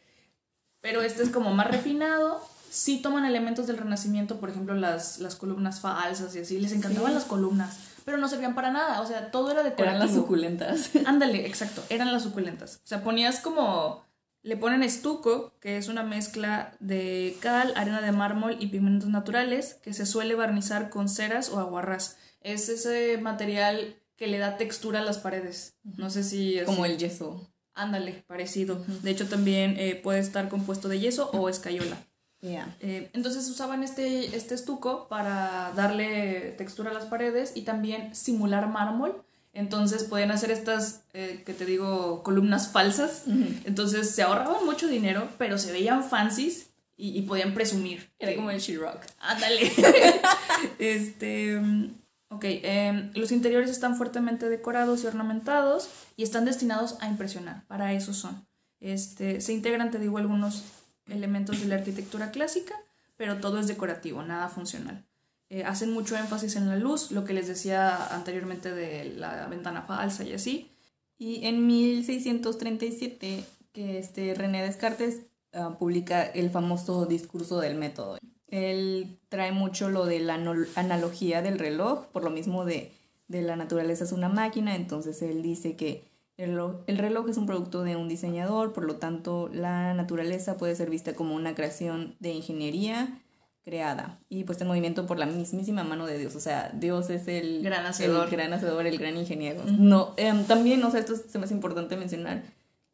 [0.81, 2.39] pero este es como más refinado.
[2.69, 6.59] Sí toman elementos del renacimiento, por ejemplo, las, las columnas falsas y así.
[6.59, 7.15] Les encantaban Sí.
[7.15, 9.01] las columnas, pero no servían para nada.
[9.01, 9.87] O sea, todo era decorativo.
[9.95, 10.89] Eran las suculentas.
[11.05, 12.81] Ándale, exacto, eran las suculentas.
[12.83, 14.03] O sea, ponías como.
[14.43, 19.79] Le ponen estuco, que es una mezcla de cal, arena de mármol y pigmentos naturales,
[19.81, 22.17] que se suele barnizar con ceras o aguarrás.
[22.41, 25.75] Es ese material que le da textura a las paredes.
[25.83, 26.65] No sé si es.
[26.65, 27.47] Como el yeso.
[27.73, 28.83] Ándale, parecido.
[29.03, 31.97] De hecho, también eh, puede estar compuesto de yeso o escayola.
[32.79, 38.69] Eh, entonces usaban este, este estuco para darle textura a las paredes y también simular
[38.69, 39.23] mármol.
[39.53, 43.23] Entonces pueden hacer estas, eh, que te digo, columnas falsas.
[43.63, 48.09] Entonces se ahorraban mucho dinero, pero se veían fancies y, podían presumir.
[48.19, 48.99] Era como el She-Rock.
[49.19, 49.71] Ándale.
[50.79, 51.59] este.
[52.29, 57.65] Ok, em, los interiores están fuertemente decorados y ornamentados y están destinados a impresionar.
[57.67, 58.45] Para eso son.
[58.79, 60.63] Este, se integran, te digo, algunos
[61.07, 62.75] elementos de la arquitectura clásica,
[63.15, 65.05] pero todo es decorativo, nada funcional.
[65.49, 69.83] Eh, hacen mucho énfasis en la luz, lo que les decía anteriormente de la ventana
[69.83, 70.71] falsa y así.
[71.17, 75.21] Y en 1637, que este René Descartes
[75.53, 78.17] ah, publica el famoso discurso del método.
[78.47, 80.35] Él trae mucho lo de la
[80.75, 82.91] analogía del reloj, por lo mismo de,
[83.27, 86.03] de la naturaleza es una máquina, entonces él dice que
[86.37, 90.89] el reloj, es un producto de un diseñador, por lo tanto la naturaleza puede ser
[90.89, 93.21] vista como una creación de ingeniería
[93.63, 96.35] creada y puesta en movimiento por la mismísima mano de Dios.
[96.35, 99.63] O sea, Dios es el gran hacedor, el gran, hacedor, el gran ingeniero.
[99.65, 102.43] No, em, también, o sea, esto es más importante mencionar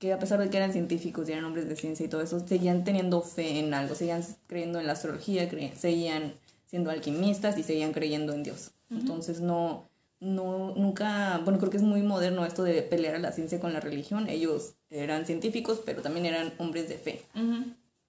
[0.02, 2.46] que a pesar de que eran científicos y eran hombres de ciencia y todo eso,
[2.46, 5.48] seguían teniendo fe en algo, seguían creyendo en la astrología,
[5.78, 6.34] seguían
[6.66, 8.72] siendo alquimistas y seguían creyendo en Dios.
[8.90, 9.86] Entonces no
[10.22, 13.74] no, nunca, bueno, creo que es muy moderno esto de pelear a la ciencia con
[13.74, 14.30] la religión.
[14.30, 17.22] Ellos eran científicos, pero también eran hombres de fe.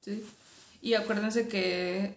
[0.00, 0.24] Sí.
[0.82, 2.16] Y acuérdense que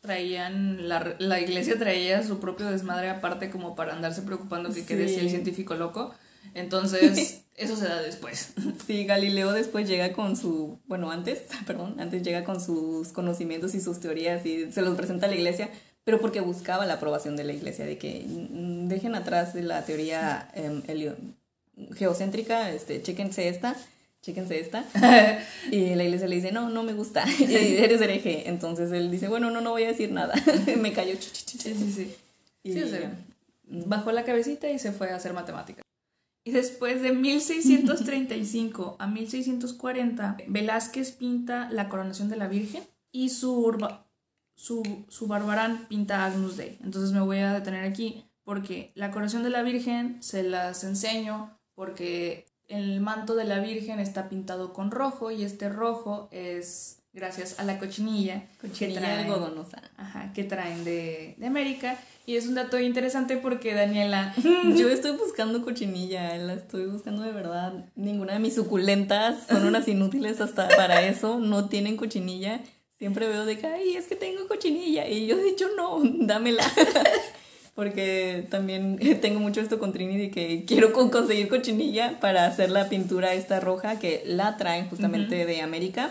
[0.00, 5.04] traían, la, la, iglesia traía su propio desmadre aparte como para andarse preocupando que quede
[5.18, 6.14] el científico loco.
[6.54, 8.52] Entonces, eso se da después.
[8.86, 13.80] Sí, Galileo después llega con su, bueno, antes, perdón, antes llega con sus conocimientos y
[13.80, 15.70] sus teorías y se los presenta a la iglesia
[16.04, 20.48] pero porque buscaba la aprobación de la iglesia, de que mm, dejen atrás la teoría
[20.54, 20.82] em,
[21.94, 23.76] geocéntrica, este, chéquense esta,
[24.22, 24.84] chéquense esta.
[25.70, 28.48] y la iglesia le dice, no, no me gusta, eres hereje.
[28.48, 30.34] Entonces él dice, bueno, no, no voy a decir nada.
[30.78, 31.14] me cayó.
[31.20, 32.14] Sí, sí, sí.
[32.64, 32.74] Y,
[33.86, 35.84] bajó la cabecita y se fue a hacer matemáticas.
[36.44, 42.82] Y después de 1635 a 1640, Velázquez pinta la coronación de la Virgen
[43.12, 43.76] y su
[44.54, 46.78] su, su barbarán pinta Agnus Dei.
[46.82, 51.58] Entonces me voy a detener aquí porque la coronación de la Virgen se las enseño
[51.74, 57.58] porque el manto de la Virgen está pintado con rojo y este rojo es gracias
[57.58, 59.82] a la cochinilla, cochinilla que traen, algodonosa.
[59.96, 61.96] Ajá, que traen de, de, América.
[62.26, 64.34] Y es un dato interesante porque Daniela...
[64.76, 67.72] Yo estoy buscando cochinilla, la estoy buscando de verdad.
[67.96, 72.60] Ninguna de mis suculentas son unas inútiles hasta para eso, no tienen cochinilla.
[72.98, 75.08] Siempre veo de que, ay, es que tengo cochinilla.
[75.08, 76.64] Y yo he dicho, no, dámela.
[77.74, 82.90] Porque también tengo mucho esto con Trini de que quiero conseguir cochinilla para hacer la
[82.90, 86.10] pintura esta roja que la traen justamente de América.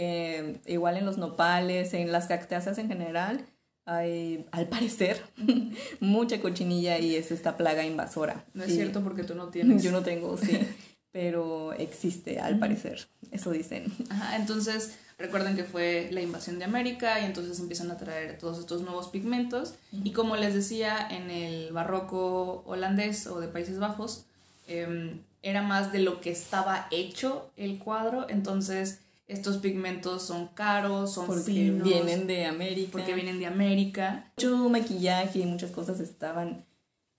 [0.00, 3.44] Eh, igual en los nopales, en las cactáceas en general,
[3.84, 5.20] hay, al parecer,
[6.00, 8.44] mucha cochinilla y es esta plaga invasora.
[8.54, 9.82] No es cierto porque tú no tienes.
[9.82, 10.58] Yo no tengo, sí.
[11.10, 13.92] pero existe al parecer, eso dicen.
[14.08, 18.56] Ajá, entonces Recuerden que fue la invasión de América y entonces empiezan a traer todos
[18.56, 19.74] estos nuevos pigmentos.
[20.04, 24.26] Y como les decía, en el barroco holandés o de Países Bajos,
[24.68, 28.28] em, era más de lo que estaba hecho el cuadro.
[28.28, 32.88] Entonces, estos pigmentos son caros, son porque vienen de América.
[32.90, 34.32] Porque vienen de América.
[34.36, 36.66] Mucho maquillaje y muchas cosas estaban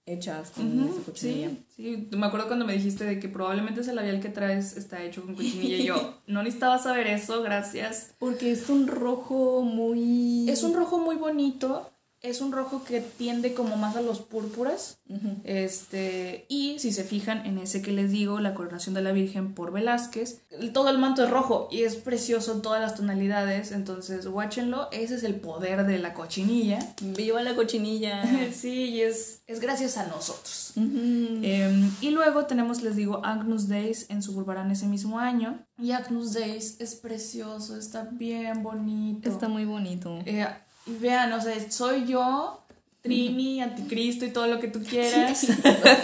[0.06, 1.50] hechas con esa cochinilla.
[1.68, 5.02] Sí, sí, me acuerdo cuando me dijiste de que probablemente ese labial que traes está
[5.04, 8.14] hecho con cochinilla y yo, no necesitaba saber eso, gracias.
[8.18, 10.48] Porque es un rojo muy...
[10.50, 11.92] Es un rojo muy bonito,
[12.22, 14.98] es un rojo que tiende como más a los púrpuras.
[15.44, 19.54] este, y si se fijan en ese que les digo, la coronación de la Virgen
[19.54, 20.42] por Velázquez,
[20.72, 23.72] todo el manto es rojo y es precioso en todas las tonalidades.
[23.72, 24.88] Entonces, watchenlo.
[24.92, 26.78] Ese es el poder de la cochinilla.
[27.00, 28.22] ¡Viva la cochinilla!
[28.52, 30.72] sí, y es, es gracias a nosotros.
[30.76, 35.66] Em, y luego tenemos, les digo, Agnus Days en Suburbarán ese mismo año.
[35.78, 39.28] Y Agnus Days es precioso, está bien bonito.
[39.28, 40.18] Está muy bonito.
[40.26, 40.46] Eh,
[40.86, 42.62] y vean, o sea, soy yo,
[43.02, 45.46] Trini, Anticristo y todo lo que tú quieras.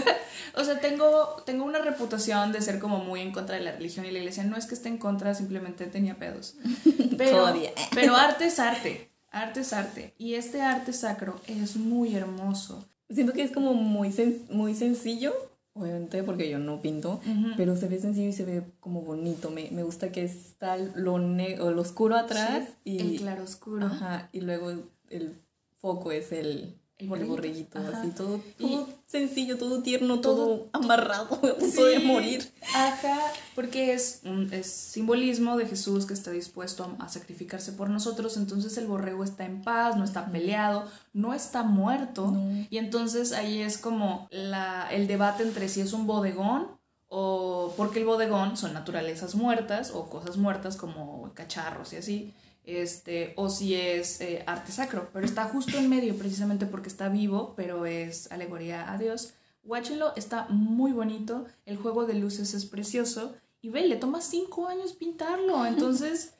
[0.54, 4.06] o sea, tengo, tengo una reputación de ser como muy en contra de la religión
[4.06, 4.44] y la iglesia.
[4.44, 6.54] No es que esté en contra, simplemente tenía pedos.
[7.18, 7.46] Pero,
[7.94, 9.10] pero arte es arte.
[9.30, 10.14] Arte es arte.
[10.18, 12.84] Y este arte sacro es muy hermoso.
[13.08, 14.14] Siento que es como muy,
[14.50, 15.32] muy sencillo,
[15.76, 17.20] obviamente porque yo no pinto,
[17.56, 19.50] pero se ve sencillo y se ve como bonito.
[19.50, 23.86] Me, me gusta que está lo, lo oscuro atrás y el claro oscuro.
[23.86, 24.72] Ajá, y luego
[25.10, 25.34] el
[25.78, 27.78] foco es el El El borreguito.
[27.78, 32.50] así todo, todo sencillo, todo tierno, Todo- todo, amarrado, a punto de morir.
[32.74, 33.18] Ajá,
[33.54, 38.38] porque es, un, es simbolismo de Jesús que está dispuesto a, a sacrificarse por nosotros,
[38.38, 42.66] entonces el borrego está en paz, no está peleado, no está muerto, No.
[42.70, 46.68] y entonces ahí es como la, el debate entre si es un bodegón
[47.08, 52.34] o porque el bodegón son naturalezas muertas o cosas muertas como cacharros y así,
[52.66, 57.08] este, o si es eh, arte sacro, pero está justo en medio precisamente porque está
[57.08, 59.34] vivo, pero es alegoría a Dios.
[59.64, 64.68] Watchenlo, está muy bonito, el juego de luces es precioso y ve, le toma cinco
[64.68, 66.34] años pintarlo, entonces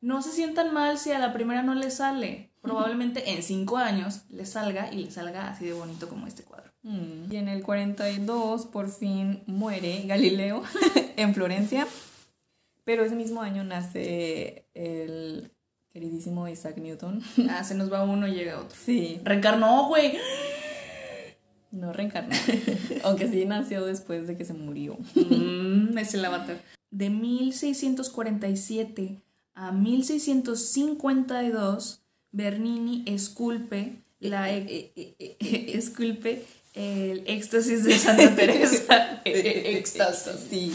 [0.00, 2.50] no se sientan mal si a la primera no le sale.
[2.60, 6.70] Probablemente en cinco años le salga y le salga así de bonito como este cuadro.
[6.82, 7.32] Mm.
[7.32, 10.62] Y en el 42 por fin muere Galileo
[11.16, 11.88] en Florencia,
[12.84, 15.51] pero ese mismo año nace el
[15.92, 17.20] queridísimo Isaac Newton.
[17.50, 18.76] Ah, se nos va uno y llega otro.
[18.84, 20.16] Sí, Reencarnó, güey.
[21.70, 22.34] no reencarnó,
[23.04, 24.96] aunque sí nació después de que se murió.
[25.14, 26.60] Mm, es el avatar.
[26.90, 29.20] De 1647
[29.54, 32.00] a 1652,
[32.32, 35.36] Bernini esculpe, la, e- e- e-
[35.78, 39.20] esculpe el éxtasis de Santa Teresa.
[39.24, 40.40] Éxtasis.
[40.48, 40.72] Sí.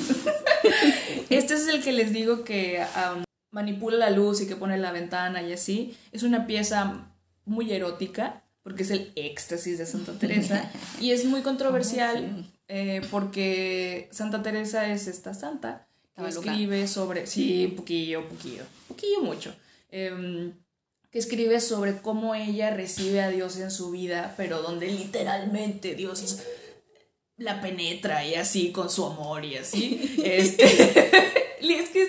[1.29, 3.23] Este es el que les digo que um,
[3.57, 5.97] manipula la luz y que pone la ventana y así.
[6.11, 7.07] Es una pieza
[7.45, 14.09] muy erótica porque es el éxtasis de Santa Teresa y es muy controversial eh, porque
[14.11, 17.25] Santa Teresa es esta santa que escribe sobre...
[17.25, 19.55] Sí, poquillo, poquillo, poquillo mucho.
[19.89, 20.53] Em,
[21.09, 26.43] que escribe sobre cómo ella recibe a Dios en su vida, pero donde literalmente Dios
[27.37, 30.15] la penetra y así con su amor y así.
[30.23, 32.07] Este, es que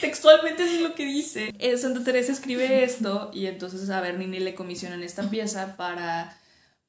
[0.00, 1.54] textualmente eso es lo que dice.
[1.58, 6.36] Eh, Santa Teresa escribe esto y entonces a Bernini le comisionan esta pieza para,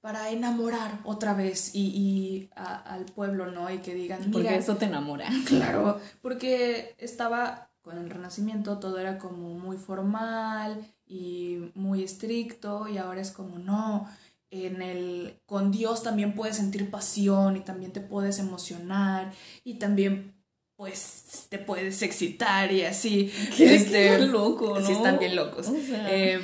[0.01, 3.70] para enamorar otra vez y, y a- al pueblo, ¿no?
[3.72, 5.30] Y que digan, Porque mira, eso te enamora.
[5.45, 12.97] Claro, porque estaba con el Renacimiento, todo era como muy formal y muy estricto y
[12.97, 14.09] ahora es como no,
[14.51, 19.32] en el con Dios también puedes sentir pasión y también te puedes emocionar
[19.63, 20.34] y también
[20.76, 23.32] pues te puedes excitar y así.
[23.57, 24.86] Este, loco, ¿no?
[24.86, 25.67] Sí, están bien locos.
[25.67, 26.41] O sea, Eh,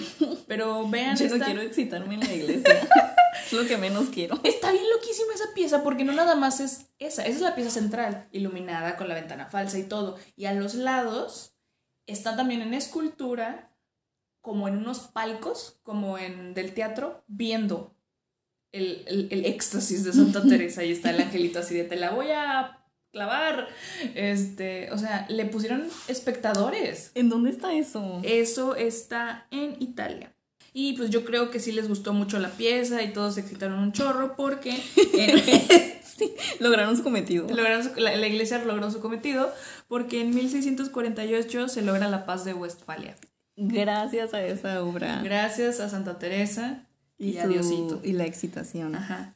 [0.47, 2.87] pero vean, yo no quiero excitarme en la iglesia.
[3.45, 4.39] es lo que menos quiero.
[4.43, 7.71] Está bien loquísima esa pieza porque no nada más es esa, esa es la pieza
[7.71, 10.17] central, iluminada con la ventana falsa y todo.
[10.37, 11.53] Y a los lados
[12.07, 13.73] está también en escultura,
[14.39, 17.95] como en unos palcos, como en del teatro, viendo
[18.71, 20.85] el, el- el éxtasis de Santa Teresa.
[20.85, 22.77] Y está el angelito así de te la voy a
[23.11, 23.67] clavar.
[24.15, 27.11] Este, o sea, le pusieron espectadores.
[27.15, 28.19] ¿En dónde está eso?
[28.23, 30.33] Eso está en Italia.
[30.73, 33.79] Y pues yo creo que sí les gustó mucho la pieza y todos se excitaron
[33.79, 34.71] un chorro porque
[35.13, 37.47] en- Sí, lograron su cometido.
[37.49, 39.51] lograron su- la, la iglesia logró su cometido
[39.87, 43.15] porque en 1648 se logra la paz de Westfalia.
[43.57, 45.21] Gracias a esa obra.
[45.23, 46.85] Gracias a Santa Teresa
[47.17, 48.01] y, a su- Diosito.
[48.03, 48.95] Y la excitación.
[48.95, 49.33] Ajá.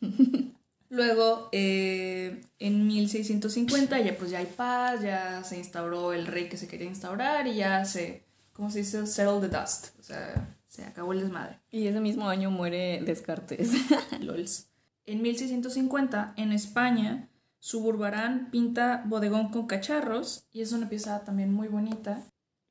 [0.92, 6.58] Luego, eh, en 1650 ya pues ya hay paz, ya se instauró el rey que
[6.58, 9.06] se quería instaurar y ya se, ¿cómo se dice?
[9.06, 9.98] Settle the dust.
[9.98, 11.58] O sea, se acabó el desmadre.
[11.70, 13.70] Y ese mismo año muere Descartes.
[14.20, 14.68] LOLs.
[15.06, 21.68] En 1650, en España, Suburbarán pinta bodegón con cacharros y es una pieza también muy
[21.68, 22.22] bonita.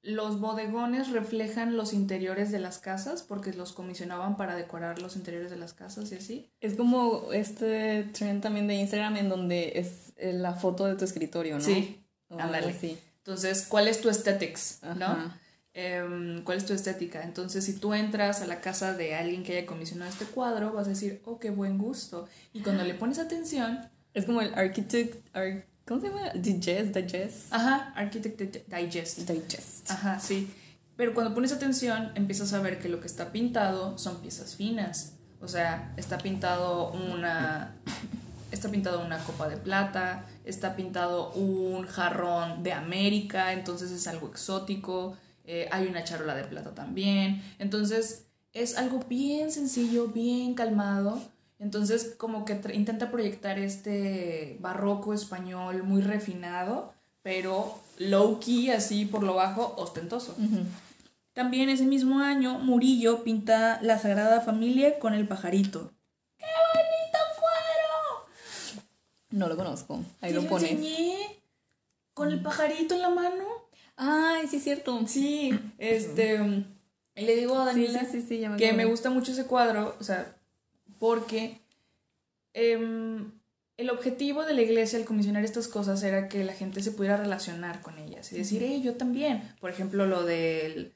[0.04, 5.52] Los bodegones reflejan los interiores de las casas porque los comisionaban para decorar los interiores
[5.52, 6.50] de las casas y así.
[6.60, 11.06] es como este trend también de Instagram en donde es eh, la foto de tu
[11.06, 11.64] escritorio, ¿no?
[11.64, 12.70] Sí, ándale.
[12.72, 12.98] así.
[13.18, 14.80] Entonces, ¿cuál es tu aesthetics?
[14.98, 15.06] ¿No?
[15.06, 15.38] Ajá.
[15.74, 17.22] Em, ¿Cuál es tu estética?
[17.24, 20.88] Entonces, si tú entras a la casa de alguien que haya comisionado este cuadro, vas
[20.88, 22.28] a decir, oh, qué buen gusto.
[22.54, 26.30] Y cuando le pones atención, Es como el architect, ar- ¿cómo se llama?
[26.36, 27.54] Digest, digest.
[27.54, 29.30] ajá, Architect Digest.
[29.30, 29.92] Digest.
[29.92, 30.50] Ajá, sí.
[30.96, 35.16] Pero cuando pones atención, empiezas a ver que lo que está pintado son piezas finas.
[35.42, 37.76] O sea, está pintado una.
[38.52, 44.28] Está pintado una copa de plata, está pintado un jarrón de América, entonces es algo
[44.30, 45.18] exótico.
[45.44, 47.44] eh, hay una charola de plata también.
[47.60, 51.22] Entonces es algo bien sencillo, bien calmado.
[51.62, 56.92] Entonces como que intenta proyectar este barroco español muy refinado,
[57.22, 60.36] pero low key, así por lo bajo, ostentoso.
[61.34, 65.92] También ese mismo año, Murillo pinta La Sagrada Familia con el pajarito.
[69.30, 70.02] No lo conozco.
[70.20, 70.72] Ahí ¿Te lo pones.
[70.72, 71.16] enseñé?
[72.14, 73.46] Con el pajarito en la mano.
[73.96, 75.00] Ay, sí es cierto.
[75.08, 76.40] Sí, este.
[77.16, 79.96] Le digo a Daniela sí, sí, sí, ya me que me gusta mucho ese cuadro.
[80.00, 80.36] O sea,
[81.02, 81.60] porque
[82.54, 83.32] em,
[83.76, 87.18] el objetivo de la iglesia al comisionar estas cosas era que la gente se pudiera
[87.18, 89.52] relacionar con ellas y decir, hey, yo también.
[89.60, 90.94] Por ejemplo, lo de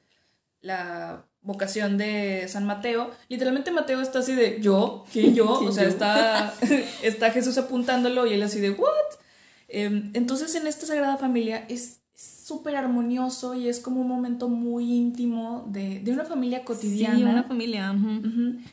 [0.60, 5.58] la vocación de San Mateo, literalmente Mateo está así de yo, ¿quién yo?
[5.66, 6.54] O sea, está,
[7.02, 9.18] está Jesús apuntándolo y él así de what?
[9.66, 12.02] Em, entonces en esta Sagrada Familia es
[12.46, 17.16] súper armonioso y es como un momento muy íntimo de, de una familia cotidiana.
[17.16, 17.92] Sí, una familia.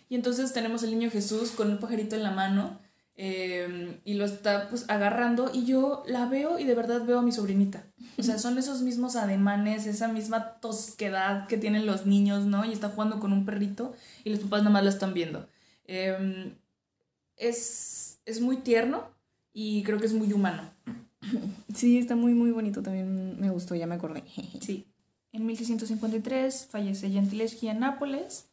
[0.10, 2.80] Y entonces tenemos el niño Jesús con un pajarito en la mano
[3.16, 7.22] em, y lo está pues agarrando y yo la veo y de verdad veo a
[7.24, 7.84] mi sobrinita.
[8.20, 12.66] O sea, son esos mismos ademanes, esa misma tosquedad que tienen los niños, ¿no?
[12.66, 15.50] Y está jugando con un perrito y los papás nada más lo están viendo.
[15.86, 16.54] Em,
[17.38, 19.06] es, es muy tierno
[19.52, 20.62] y creo que es muy humano.
[21.76, 22.82] Sí, está muy, muy bonito.
[22.82, 24.24] También me gustó, ya me acordé.
[24.62, 24.86] Sí.
[25.32, 28.50] En 1653 fallece Gentileschi en Nápoles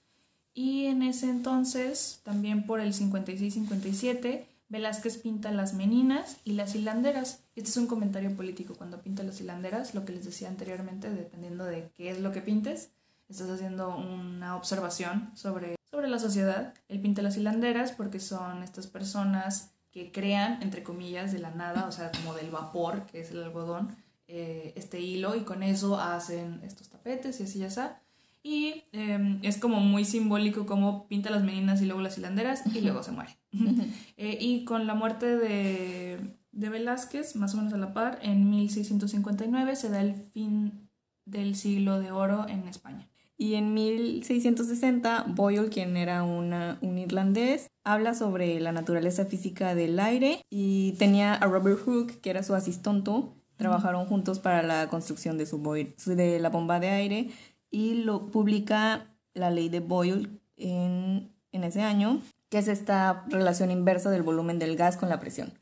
[0.55, 7.43] y en ese entonces, también por el 56-57, Velázquez pinta las meninas y las hilanderas.
[7.55, 8.75] Este es un comentario político.
[8.77, 12.41] Cuando pinta las hilanderas, lo que les decía anteriormente, dependiendo de qué es lo que
[12.41, 12.91] pintes,
[13.29, 16.75] estás haciendo una observación sobre, sobre la sociedad.
[16.89, 21.87] Él pinta las hilanderas porque son estas personas que crean, entre comillas, de la nada,
[21.87, 23.97] o sea, como del vapor, que es el algodón,
[24.29, 28.03] eh, este hilo, y con eso hacen estos tapetes y así ya está.
[28.43, 32.81] Y em, es como muy simbólico como pinta las meninas y luego las hilanderas y
[32.81, 33.37] luego se muere.
[34.17, 38.51] Eh, y con la muerte de, de Velázquez, más o menos a la par, en
[38.51, 40.91] 1659 se da el fin
[41.25, 43.10] del siglo de oro en España.
[43.41, 49.99] Y en 1660, Boyle, quien era una, un irlandés, habla sobre la naturaleza física del
[49.99, 53.11] aire y tenía a Robert Hooke, que era su asistente.
[53.57, 55.59] Trabajaron juntos para la construcción de, su
[56.05, 57.31] de la bomba de aire
[57.71, 60.29] y lo publica la ley de Boyle
[60.59, 62.21] en, en ese año,
[62.51, 65.55] que es esta relación inversa del volumen del gas con la presión.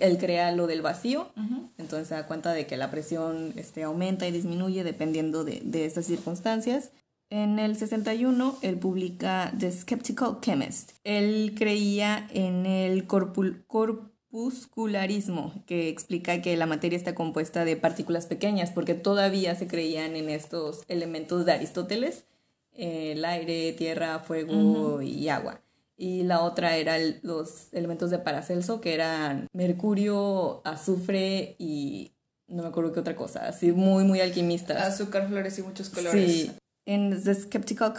[0.00, 1.30] Él crea lo del vacío,
[1.78, 5.86] entonces se da cuenta de que la presión este, aumenta y disminuye dependiendo de, de
[5.86, 6.90] estas circunstancias.
[7.28, 10.92] En el 61, él publica The Skeptical Chemist.
[11.02, 18.70] Él creía en el corpuscularismo, que explica que la materia está compuesta de partículas pequeñas,
[18.70, 22.26] porque todavía se creían en estos elementos de Aristóteles,
[22.72, 25.62] el aire, tierra, fuego y agua.
[25.96, 32.12] Y la otra era los elementos de Paracelso, que eran mercurio, azufre y
[32.46, 34.80] no me acuerdo qué otra cosa, así muy, muy alquimistas.
[34.80, 36.32] Azúcar, flores y muchos colores.
[36.32, 36.52] Sí,
[36.86, 37.92] en The Skeptical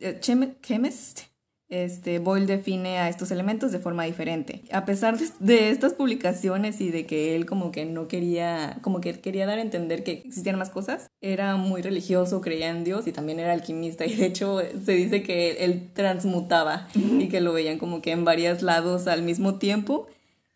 [0.00, 1.20] eh, Chemist,
[1.68, 4.62] este, Boyle define a estos elementos de forma diferente.
[4.72, 9.20] A pesar de, estas publicaciones y de que él como que no quería, como que
[9.20, 13.12] quería dar a entender que existían más cosas, era muy religioso, creía en Dios y
[13.12, 17.78] también era alquimista y de hecho se dice que él transmutaba y que lo veían
[17.78, 20.08] como que en varios lados al mismo tiempo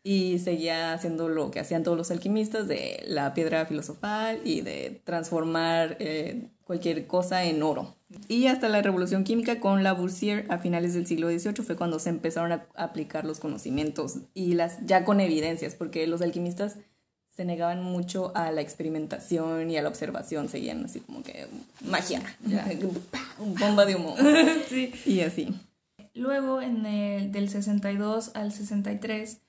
[0.03, 5.01] y seguía haciendo lo que hacían todos los alquimistas de la piedra filosofal y de
[5.05, 7.95] transformar eh, cualquier cosa en oro.
[8.29, 12.11] Y hasta la revolución química con Lavoisier a finales del siglo XVIII fue cuando se
[12.11, 16.79] empezaron a aplicar los conocimientos y las ya con evidencias, porque los alquimistas
[17.31, 21.49] se negaban mucho a la experimentación y a la observación, seguían así como que
[21.81, 22.23] magia,
[23.59, 24.15] bomba de humo.
[24.69, 24.93] sí.
[25.05, 25.53] Y así.
[26.15, 29.41] Luego, en el del 62 al 63,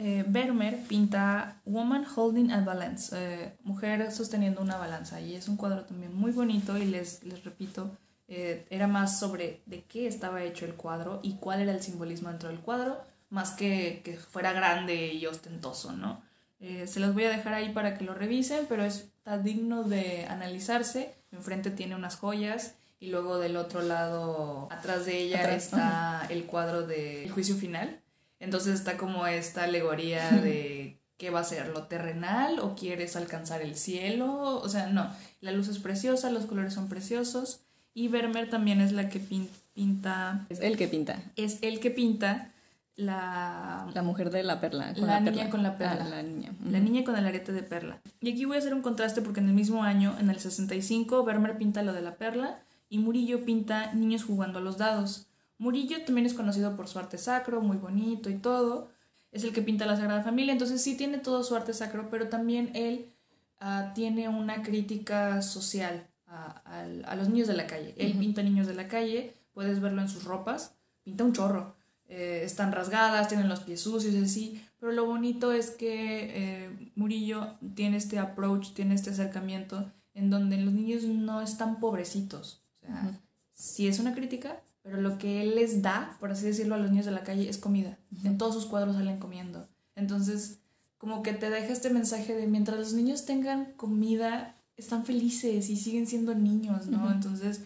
[0.00, 5.56] eh, Vermeer pinta Woman Holding a Balance, eh, mujer sosteniendo una balanza, y es un
[5.56, 7.90] cuadro también muy bonito y les, les repito,
[8.28, 12.28] eh, era más sobre de qué estaba hecho el cuadro y cuál era el simbolismo
[12.28, 16.26] dentro del cuadro, más que que fuera grande y ostentoso, ¿no?
[16.60, 21.14] se los voy a dejar ahí para que lo revisen, pero está digno de analizarse.
[21.30, 26.84] Enfrente tiene unas joyas y luego del otro lado, atrás de ella, está el cuadro
[26.84, 28.00] del juicio final
[28.40, 33.60] entonces está como esta alegoría de qué va a ser, lo terrenal o quieres alcanzar
[33.60, 34.60] el cielo.
[34.60, 35.10] O sea, no,
[35.40, 37.60] la luz es preciosa, los colores son preciosos.
[37.94, 40.46] Y Vermeer también es la que pinta.
[40.48, 41.20] Es el que pinta.
[41.34, 42.52] Es el que pinta
[42.94, 43.88] la.
[43.92, 44.92] La mujer de la perla.
[44.94, 46.04] la, niña con la perla.
[46.04, 46.52] Ah, la niña.
[46.64, 47.98] La niña con el arete de perla.
[48.20, 51.24] Y aquí voy a hacer un contraste porque en el mismo año, en el 65,
[51.24, 55.26] Vermeer pinta lo de la perla y Murillo pinta niños jugando a los dados.
[55.58, 58.90] Murillo también es conocido por su arte sacro, muy bonito y todo.
[59.32, 62.28] Es el que pinta la Sagrada Familia, entonces sí tiene todo su arte sacro, pero
[62.28, 63.12] también él
[63.60, 67.94] ah, tiene una crítica social a, los niños de la calle.
[67.96, 71.76] Él pinta niños de la calle, puedes verlo en sus ropas, pinta un chorro.
[72.06, 76.92] Eh, están rasgadas, tienen los pies sucios y así, pero lo bonito es que eh,
[76.94, 82.62] Murillo tiene este approach, tiene este acercamiento en donde los niños no están pobrecitos.
[82.82, 83.20] O sea,
[83.52, 86.90] sí es una crítica, pero lo que él les da, por así decirlo, a los
[86.90, 87.98] niños de la calle es comida.
[88.24, 89.68] En todos sus cuadros salen comiendo.
[89.96, 90.60] Entonces,
[90.96, 95.76] como que te deja este mensaje de mientras los niños tengan comida, están felices y
[95.76, 97.10] siguen siendo niños, ¿no?
[97.10, 97.64] Entonces,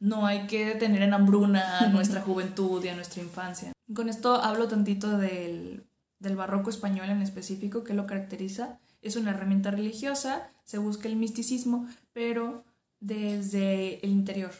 [0.00, 3.72] no hay que tener en hambruna a nuestra juventud y a nuestra infancia.
[3.94, 5.84] Con esto hablo tantito del,
[6.18, 8.78] del barroco español en específico, que lo caracteriza.
[9.02, 12.64] Es una herramienta religiosa, se busca el misticismo, pero
[13.00, 14.52] desde el interior.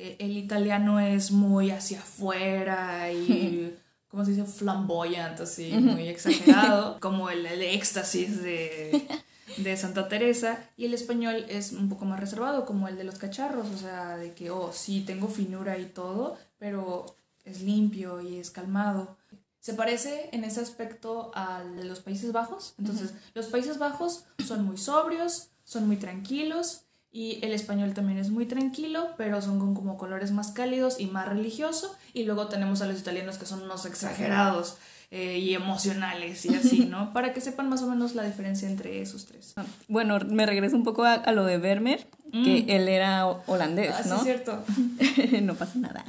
[0.00, 3.76] Eh, el italiano es muy hacia afuera y,
[4.08, 4.44] ¿cómo se dice?
[4.44, 9.08] Flamboyant, así, muy exagerado, como el, el éxtasis de,
[9.56, 10.70] de, Santa Teresa.
[10.76, 14.16] Y el español es un poco más reservado, como el de los cacharros, o sea,
[14.16, 19.16] de que, oh, sí, tengo finura y todo, pero es limpio y es calmado.
[19.58, 22.74] Se parece en ese aspecto al de los Países Bajos.
[22.78, 28.30] Entonces, los Países Bajos son muy sobrios, son muy tranquilos y el español también es
[28.30, 31.96] muy tranquilo, pero son con como colores más cálidos y más religioso.
[32.12, 34.76] Y luego tenemos a los italianos que son unos exagerados
[35.10, 37.12] eh, y emocionales y así, ¿no?
[37.14, 39.54] Para que sepan más o menos la diferencia entre esos tres.
[39.56, 42.70] Ah, bueno, me regreso un poco a, lo de Vermeer, que mm.
[42.70, 44.18] él era holandés, ah, ¿no?
[44.18, 44.62] Sí, cierto.
[45.42, 46.04] no pasa nada.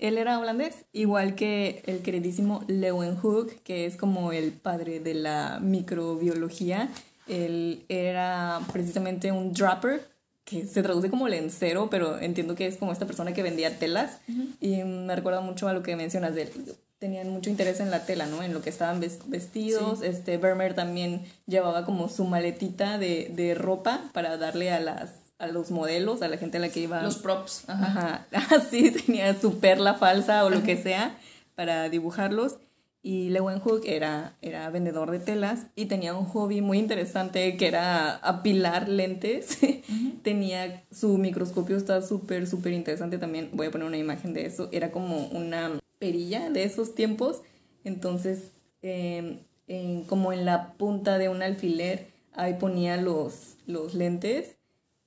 [0.00, 5.60] Él era holandés, igual que el queridísimo Leeuwenhoek, que es como el padre de la
[5.60, 6.88] microbiología.
[7.28, 10.10] Él era precisamente un dropper,
[10.50, 14.18] que se traduce como lencero, pero entiendo que es como esta persona que vendía telas.
[14.60, 16.50] Y me recuerda mucho a lo que mencionas de él.
[16.98, 18.42] Tenían mucho interés en la tela, ¿no?
[18.42, 20.02] En lo que estaban vestidos.
[20.02, 25.46] Este, Vermeer también llevaba como su maletita de, de ropa para darle a las a
[25.46, 27.02] los modelos, a la gente a la que iba.
[27.02, 27.64] Los props.
[27.66, 28.26] Ajá.
[28.50, 31.16] Así tenía su perla falsa o lo que sea
[31.54, 32.56] para dibujarlos.
[33.02, 38.16] Y Leeuwenhoek era, era vendedor de telas y tenía un hobby muy interesante que era
[38.16, 39.58] apilar lentes.
[40.22, 43.50] tenía su microscopio, está súper, súper interesante también.
[43.54, 44.68] Voy a poner una imagen de eso.
[44.70, 47.40] Era como una perilla de esos tiempos.
[47.84, 49.38] Entonces, em,
[50.06, 54.56] como en la punta de un alfiler, ahí ponía los, los lentes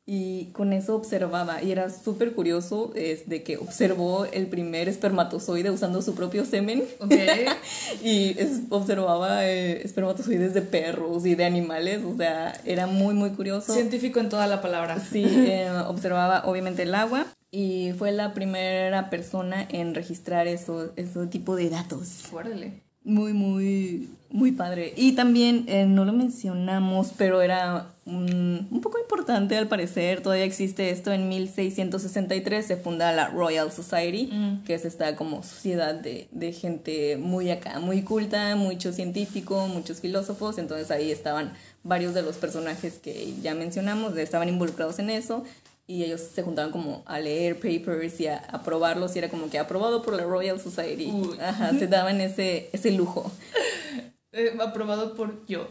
[0.06, 5.72] y con eso observaba y era súper curioso es de que observó el primer espermatozoide
[5.72, 6.84] usando su propio semen
[8.04, 8.36] y
[8.70, 14.20] observaba eh, espermatozoides de perros y de animales o sea era muy muy curioso científico
[14.20, 17.26] en toda la palabra sí eh, observaba obviamente el agua
[17.56, 22.08] y fue la primera persona en registrar eso, ese tipo de datos.
[22.24, 22.82] Fuérale.
[23.04, 24.94] Muy, muy, muy padre.
[24.98, 30.22] Y también, eh, no lo mencionamos, pero era un, un, poco importante al parecer.
[30.22, 31.14] Todavía existe esto.
[31.14, 34.64] En 1663 se funda la Royal Society, mm.
[34.64, 40.02] que es esta como sociedad de, de gente muy acá, muy culta, mucho científico, muchos
[40.02, 40.58] filósofos.
[40.58, 41.54] Entonces ahí estaban
[41.84, 45.44] varios de los personajes que ya mencionamos, estaban involucrados en eso
[45.86, 49.60] y ellos se juntaban como a leer papers y a, aprobarlos y era como que
[49.60, 51.14] aprobado por la Royal Society.
[51.40, 53.32] Ajá, se daban ese, ese lujo.
[54.34, 55.70] Eh, aprobado por yo.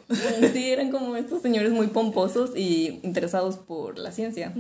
[0.53, 4.53] Sí, eran como estos señores muy pomposos y interesados por la ciencia.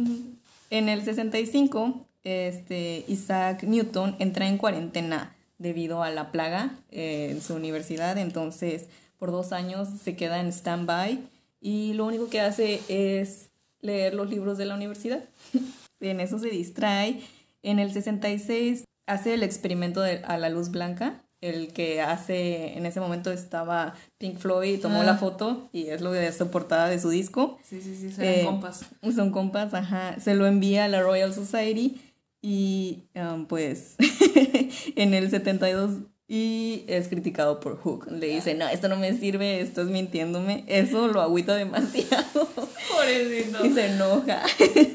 [0.70, 7.40] En el 65, este, Isaac Newton entra en cuarentena debido a la plaga eh, en
[7.40, 8.86] su universidad, entonces
[9.18, 11.20] por dos años se queda en stand-by
[11.61, 13.50] y lo único que hace es
[13.80, 15.22] leer los libros de la universidad.
[16.00, 17.20] en eso se distrae.
[17.62, 22.86] En el 66 hace el experimento de, a la luz blanca, el que hace, en
[22.86, 25.05] ese momento estaba Pink Floyd, tomó ah.
[25.05, 27.59] la foto y es lo de su portada de su disco.
[27.62, 28.86] Sí, sí, sí, son eh, compas.
[29.14, 30.18] Son compas, ajá.
[30.20, 32.01] Se lo envía a la Royal Society
[32.40, 33.97] y um, pues
[34.97, 35.99] en el 72
[36.34, 38.11] y es criticado por Hook.
[38.11, 40.64] Le dice, no, esto no me sirve, estás mintiéndome.
[40.66, 42.49] Eso lo agüita demasiado.
[42.90, 43.66] Pobrecito.
[43.66, 44.43] Y se enoja.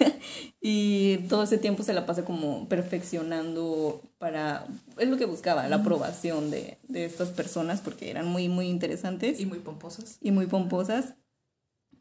[0.60, 4.66] y todo ese tiempo se la pasa como perfeccionando para...
[4.98, 9.40] Es lo que buscaba, la aprobación de, de estas personas porque eran muy, muy interesantes.
[9.40, 10.18] Y muy pomposas.
[10.22, 11.14] Y muy pomposas.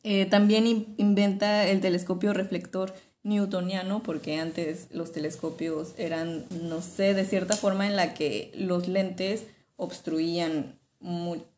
[0.03, 7.25] Eh, también inventa el telescopio reflector newtoniano, porque antes los telescopios eran, no sé, de
[7.25, 9.43] cierta forma en la que los lentes
[9.75, 10.79] obstruían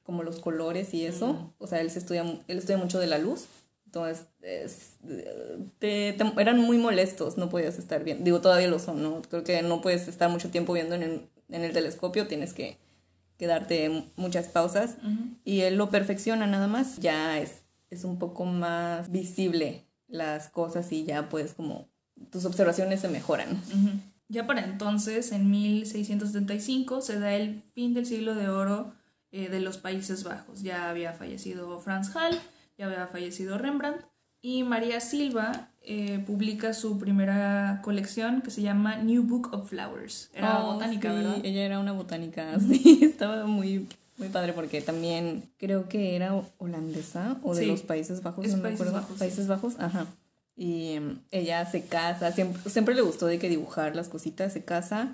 [0.03, 1.53] como los colores y eso.
[1.59, 3.45] O sea, él, se estudia, él estudia mucho de la luz.
[3.89, 4.27] Entonces,
[5.79, 8.23] te, eran muy molestos, no podías estar bien.
[8.23, 9.23] Digo, todavía lo son, ¿no?
[9.23, 12.77] Creo que no puedes estar mucho tiempo viendo en el, en el telescopio, tienes que,
[13.39, 14.97] que darte muchas pausas.
[15.43, 16.99] Y él lo perfecciona nada más.
[16.99, 21.89] Ya es, es un poco más visible las cosas y ya pues como
[22.31, 23.63] tus observaciones se mejoran.
[24.29, 28.93] Ya para entonces, en 1675, se da el fin del siglo de oro
[29.33, 30.61] eh, de los Países Bajos.
[30.63, 32.39] Ya había fallecido Franz Hall,
[32.79, 34.05] ya había fallecido Rembrandt
[34.41, 40.31] y María Silva eh, publica su primera colección que se llama New Book of Flowers.
[40.33, 41.37] Era Oh, botánica, sí, ¿verdad?
[41.45, 47.37] Ella era una botánica, sí, estaba muy, muy padre porque también creo que era holandesa
[47.43, 49.01] o de Sí, los Países Bajos, es no me Países acuerdo.
[49.01, 49.19] Bajos, sí.
[49.19, 50.07] Países Bajos, ajá.
[50.57, 54.65] Y em, ella se casa, siempre, siempre le gustó de que dibujar las cositas, se
[54.65, 55.13] casa,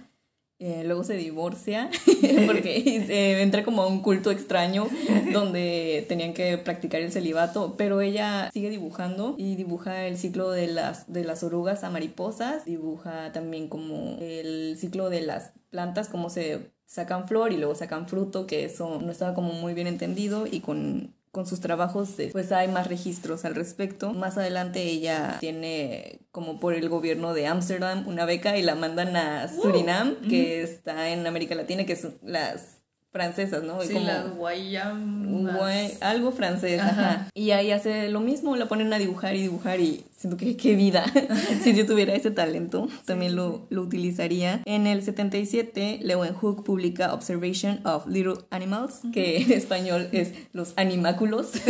[0.61, 1.91] eh, luego se divorcia
[2.47, 2.77] porque
[3.09, 4.89] eh, entra como a un culto extraño
[5.33, 10.69] donde tenían que practicar el celibato, pero ella sigue dibujando y dibuja el ciclo de
[10.69, 16.31] las, de las orugas a mariposas, dibuja también como el ciclo de las plantas, cómo
[16.31, 20.47] se sacan flor y luego sacan fruto, que eso no estaba como muy bien entendido
[20.47, 24.13] y con con sus trabajos pues hay más registros al respecto.
[24.13, 29.17] Más adelante ella tiene como por el gobierno de Ámsterdam una beca y la mandan
[29.17, 32.84] a Surinam, que está en América Latina, que son las
[33.15, 33.81] francesas, ¿no?
[33.81, 35.57] Sí, como- las guayamas.
[35.57, 36.91] Guay- algo francés, Ajá.
[36.91, 37.29] ajá.
[37.33, 40.75] Y ahí hace lo mismo, la ponen a dibujar y dibujar y siento que qué
[40.75, 41.05] vida.
[41.63, 44.63] si yo tuviera ese talento, también lo, lo utilizaría.
[44.65, 51.53] En el 77, Leeuwenhoek publica Observation of Little Animals, que en español es Los Animáculos.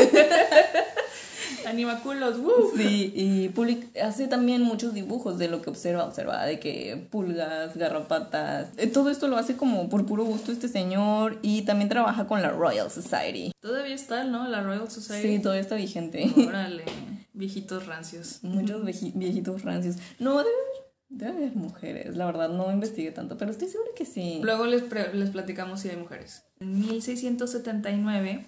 [1.66, 2.72] Animaculos, ¡woo!
[2.76, 7.76] Sí, y public- hace también muchos dibujos de lo que observa, observa de que pulgas,
[7.76, 12.26] garrapatas, eh, todo esto lo hace como por puro gusto este señor y también trabaja
[12.26, 13.52] con la Royal Society.
[13.60, 14.48] Todavía está, ¿no?
[14.48, 15.36] La Royal Society.
[15.36, 16.30] Sí, todavía está vigente.
[16.46, 16.84] Órale,
[17.32, 18.38] viejitos rancios.
[18.42, 19.96] Muchos viejitos rancios.
[20.18, 24.04] No, debe haber, debe haber mujeres, la verdad, no investigué tanto, pero estoy segura que
[24.06, 24.40] sí.
[24.42, 24.84] Luego les,
[25.14, 26.44] les platicamos si hay mujeres.
[26.60, 28.46] En 1679,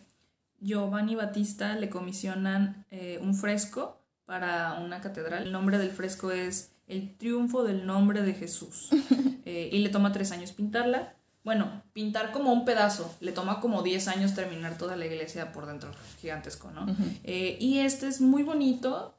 [0.60, 5.44] Giovanni Battista le comisionan eh, un fresco para una catedral.
[5.44, 8.90] El nombre del fresco es El triunfo del nombre de Jesús.
[9.48, 11.14] Eh, y le toma tres años pintarla.
[11.44, 13.14] Bueno, pintar como un pedazo.
[13.20, 15.92] Le toma como 10 años terminar toda la iglesia por dentro.
[16.20, 16.84] Gigantesco, ¿no?
[17.22, 19.14] Eh, y este es muy bonito.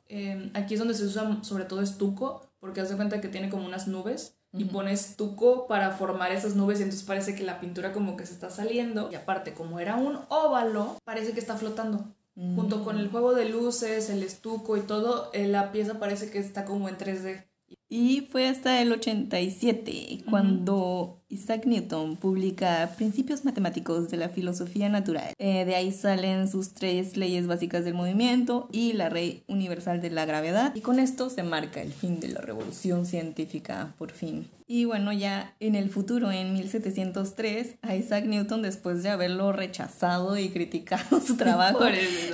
[0.54, 3.66] aquí es donde se usa sobre todo estuco, porque haz de cuenta que tiene como
[3.66, 4.37] unas nubes.
[4.54, 8.26] Y pones estuco para formar esas nubes y entonces parece que la pintura como que
[8.26, 9.10] se está saliendo.
[9.12, 12.06] Y aparte, como era un óvalo, parece que está flotando.
[12.36, 16.38] Junto con el juego de luces, el estuco y todo, eh, la pieza parece que
[16.38, 17.48] está como en 3D.
[17.90, 25.34] Y fue hasta el 87 cuando Isaac Newton publica Principios Matemáticos de la Filosofía Natural.
[25.38, 30.10] Eh, de ahí salen sus tres leyes básicas del movimiento y la ley universal de
[30.10, 30.74] la gravedad.
[30.74, 34.48] Y con esto se marca el fin de la revolución científica, por fin.
[34.70, 40.38] Y bueno, ya en el futuro, en 1703, a Isaac Newton, después de haberlo rechazado
[40.38, 41.80] y criticado su trabajo,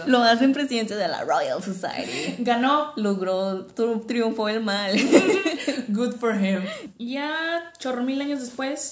[0.08, 2.44] lo hacen presidente de la Royal Society.
[2.44, 2.92] Ganó.
[2.96, 4.96] Logró, tri- triunfó el mal.
[5.90, 6.62] Good for him.
[6.98, 8.83] Ya chorro mil años después.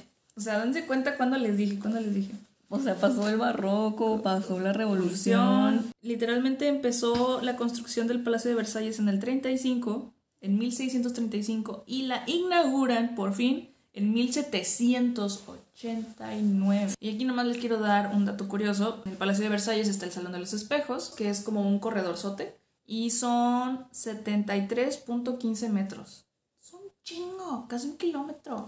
[0.36, 2.34] o sea, dense cuenta cuando les dije, cuando les dije.
[2.68, 5.92] O sea, pasó el barroco, pasó la revolución.
[6.02, 12.24] Literalmente empezó la construcción del Palacio de Versalles en el 35, en 1635, y la
[12.26, 16.94] inauguran por fin en 1789.
[16.98, 19.02] Y aquí nomás les quiero dar un dato curioso.
[19.04, 21.78] En el Palacio de Versalles está el Salón de los Espejos, que es como un
[21.78, 26.26] corredor sote, y son 73.15 metros.
[26.58, 28.66] Son chingo, casi un kilómetro.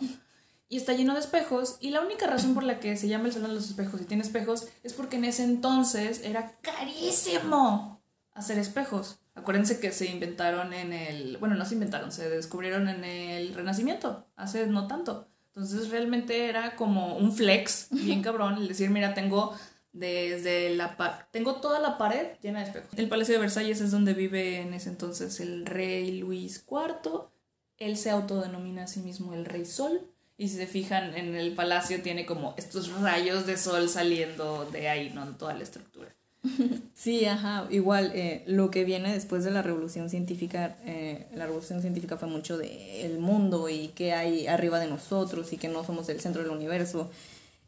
[0.69, 1.77] Y está lleno de espejos.
[1.81, 4.05] Y la única razón por la que se llama el Salón de los Espejos y
[4.05, 8.03] tiene espejos es porque en ese entonces era carísimo
[8.35, 9.21] hacer espejos.
[9.35, 11.37] Acuérdense que se inventaron en el.
[11.39, 15.29] Bueno, no se inventaron, se descubrieron en el Renacimiento, hace no tanto.
[15.49, 19.55] Entonces realmente era como un flex, bien cabrón, el decir, mira, tengo
[19.97, 22.91] desde la tengo toda la pared llena de espejos.
[22.99, 27.31] El Palacio de Versalles es donde vive en ese entonces el rey Luis IV.
[27.79, 30.11] Él se autodenomina a sí mismo el Rey Sol.
[30.39, 34.89] Y si se fijan en el palacio tiene como estos rayos de sol saliendo de
[34.89, 35.23] ahí, ¿no?
[35.23, 36.15] En toda la estructura.
[36.95, 37.67] Sí, ajá.
[37.71, 42.27] Igual, eh, lo que viene después de la revolución científica, eh, la revolución científica fue
[42.27, 46.43] mucho del mundo y qué hay arriba de nosotros y que no somos el centro
[46.43, 47.11] del universo.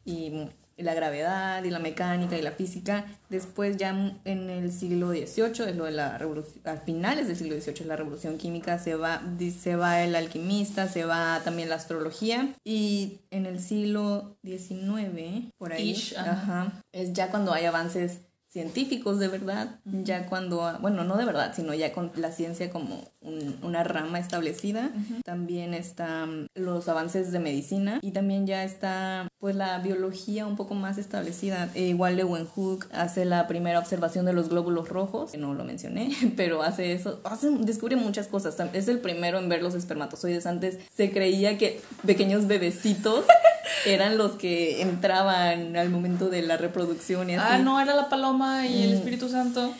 [0.03, 0.31] Y
[0.81, 3.05] la gravedad y la mecánica y la física.
[3.29, 3.89] Después ya
[4.25, 7.95] en el siglo XVIII, es lo de la revolución, a finales del siglo XVIII, la
[7.95, 9.21] revolución química, se va,
[9.59, 12.55] se va el alquimista, se va también la astrología.
[12.63, 16.31] Y en el siglo XIX, por ahí, Ish, ajá.
[16.31, 18.19] ajá, es ya cuando hay avances
[18.49, 23.07] científicos de verdad, ya cuando, bueno, no de verdad, sino ya con la ciencia como
[23.21, 24.89] un- una rama establecida.
[25.23, 30.73] También están los avances de medicina y también ya está pues la biología un poco
[30.73, 31.69] más establecida.
[31.75, 36.09] E igual Leeuwenhoek hace la primera observación de los glóbulos rojos, que no lo mencioné,
[36.35, 38.57] pero hace eso, hace, descubre muchas cosas.
[38.73, 40.45] Es el primero en ver los espermatozoides.
[40.47, 43.25] Antes se creía que pequeños bebecitos
[43.85, 47.45] eran los que entraban al momento de la reproducción y así.
[47.49, 48.93] Ah, no, era la paloma y el Mm.
[48.93, 49.73] Espíritu Santo.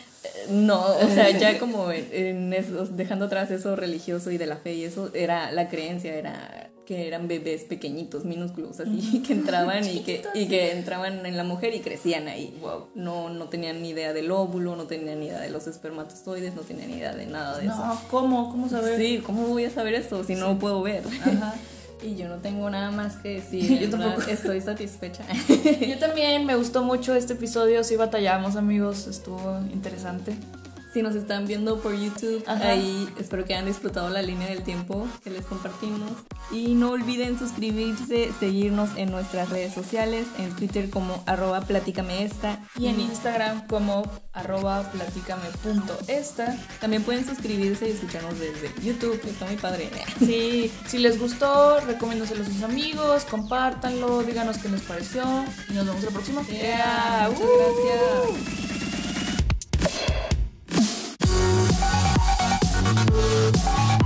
[0.50, 4.56] No, o sea, ya como en, en eso, dejando atrás eso religioso y de la
[4.56, 9.86] fe y eso, era la creencia, era que eran bebés pequeñitos, minúsculos, así, que entraban
[9.88, 12.60] y que, y que entraban en la mujer y crecían ahí.
[12.96, 16.62] No, no tenían ni idea del óvulo, no tenían ni idea de los espermatozoides, no
[16.62, 17.76] tenían ni idea de nada de eso.
[17.76, 18.50] No, ¿cómo?
[18.50, 18.98] ¿Cómo saber?
[18.98, 21.04] Sí, ¿cómo voy a saber eso si no puedo ver?
[21.22, 21.54] Ajá.
[22.02, 23.78] Y yo no tengo nada más que decir.
[23.80, 24.22] Yo tampoco.
[24.30, 25.24] Estoy satisfecha.
[25.86, 30.34] Yo también me gustó mucho este episodio, sí batallamos amigos, estuvo interesante.
[30.92, 32.70] Si nos están viendo por YouTube, Ajá.
[32.70, 36.10] ahí espero que hayan disfrutado la línea del tiempo que les compartimos.
[36.50, 42.58] Y no olviden suscribirse, seguirnos en nuestras redes sociales, en Twitter como arroba platícameesta.
[42.76, 44.02] Y en Instagram como
[44.32, 46.56] arroba platícame.esta.
[46.80, 49.90] También pueden suscribirse y escucharnos desde YouTube, que está muy padre.
[50.18, 55.22] Sí, si les gustó, recomiéndoselo a sus amigos, compártanlo, díganos qué les pareció
[55.68, 56.42] y nos vemos la próxima.
[56.42, 58.34] Yeah, muchas ¡Uh!
[58.34, 58.70] gracias.
[63.52, 63.99] Thank you.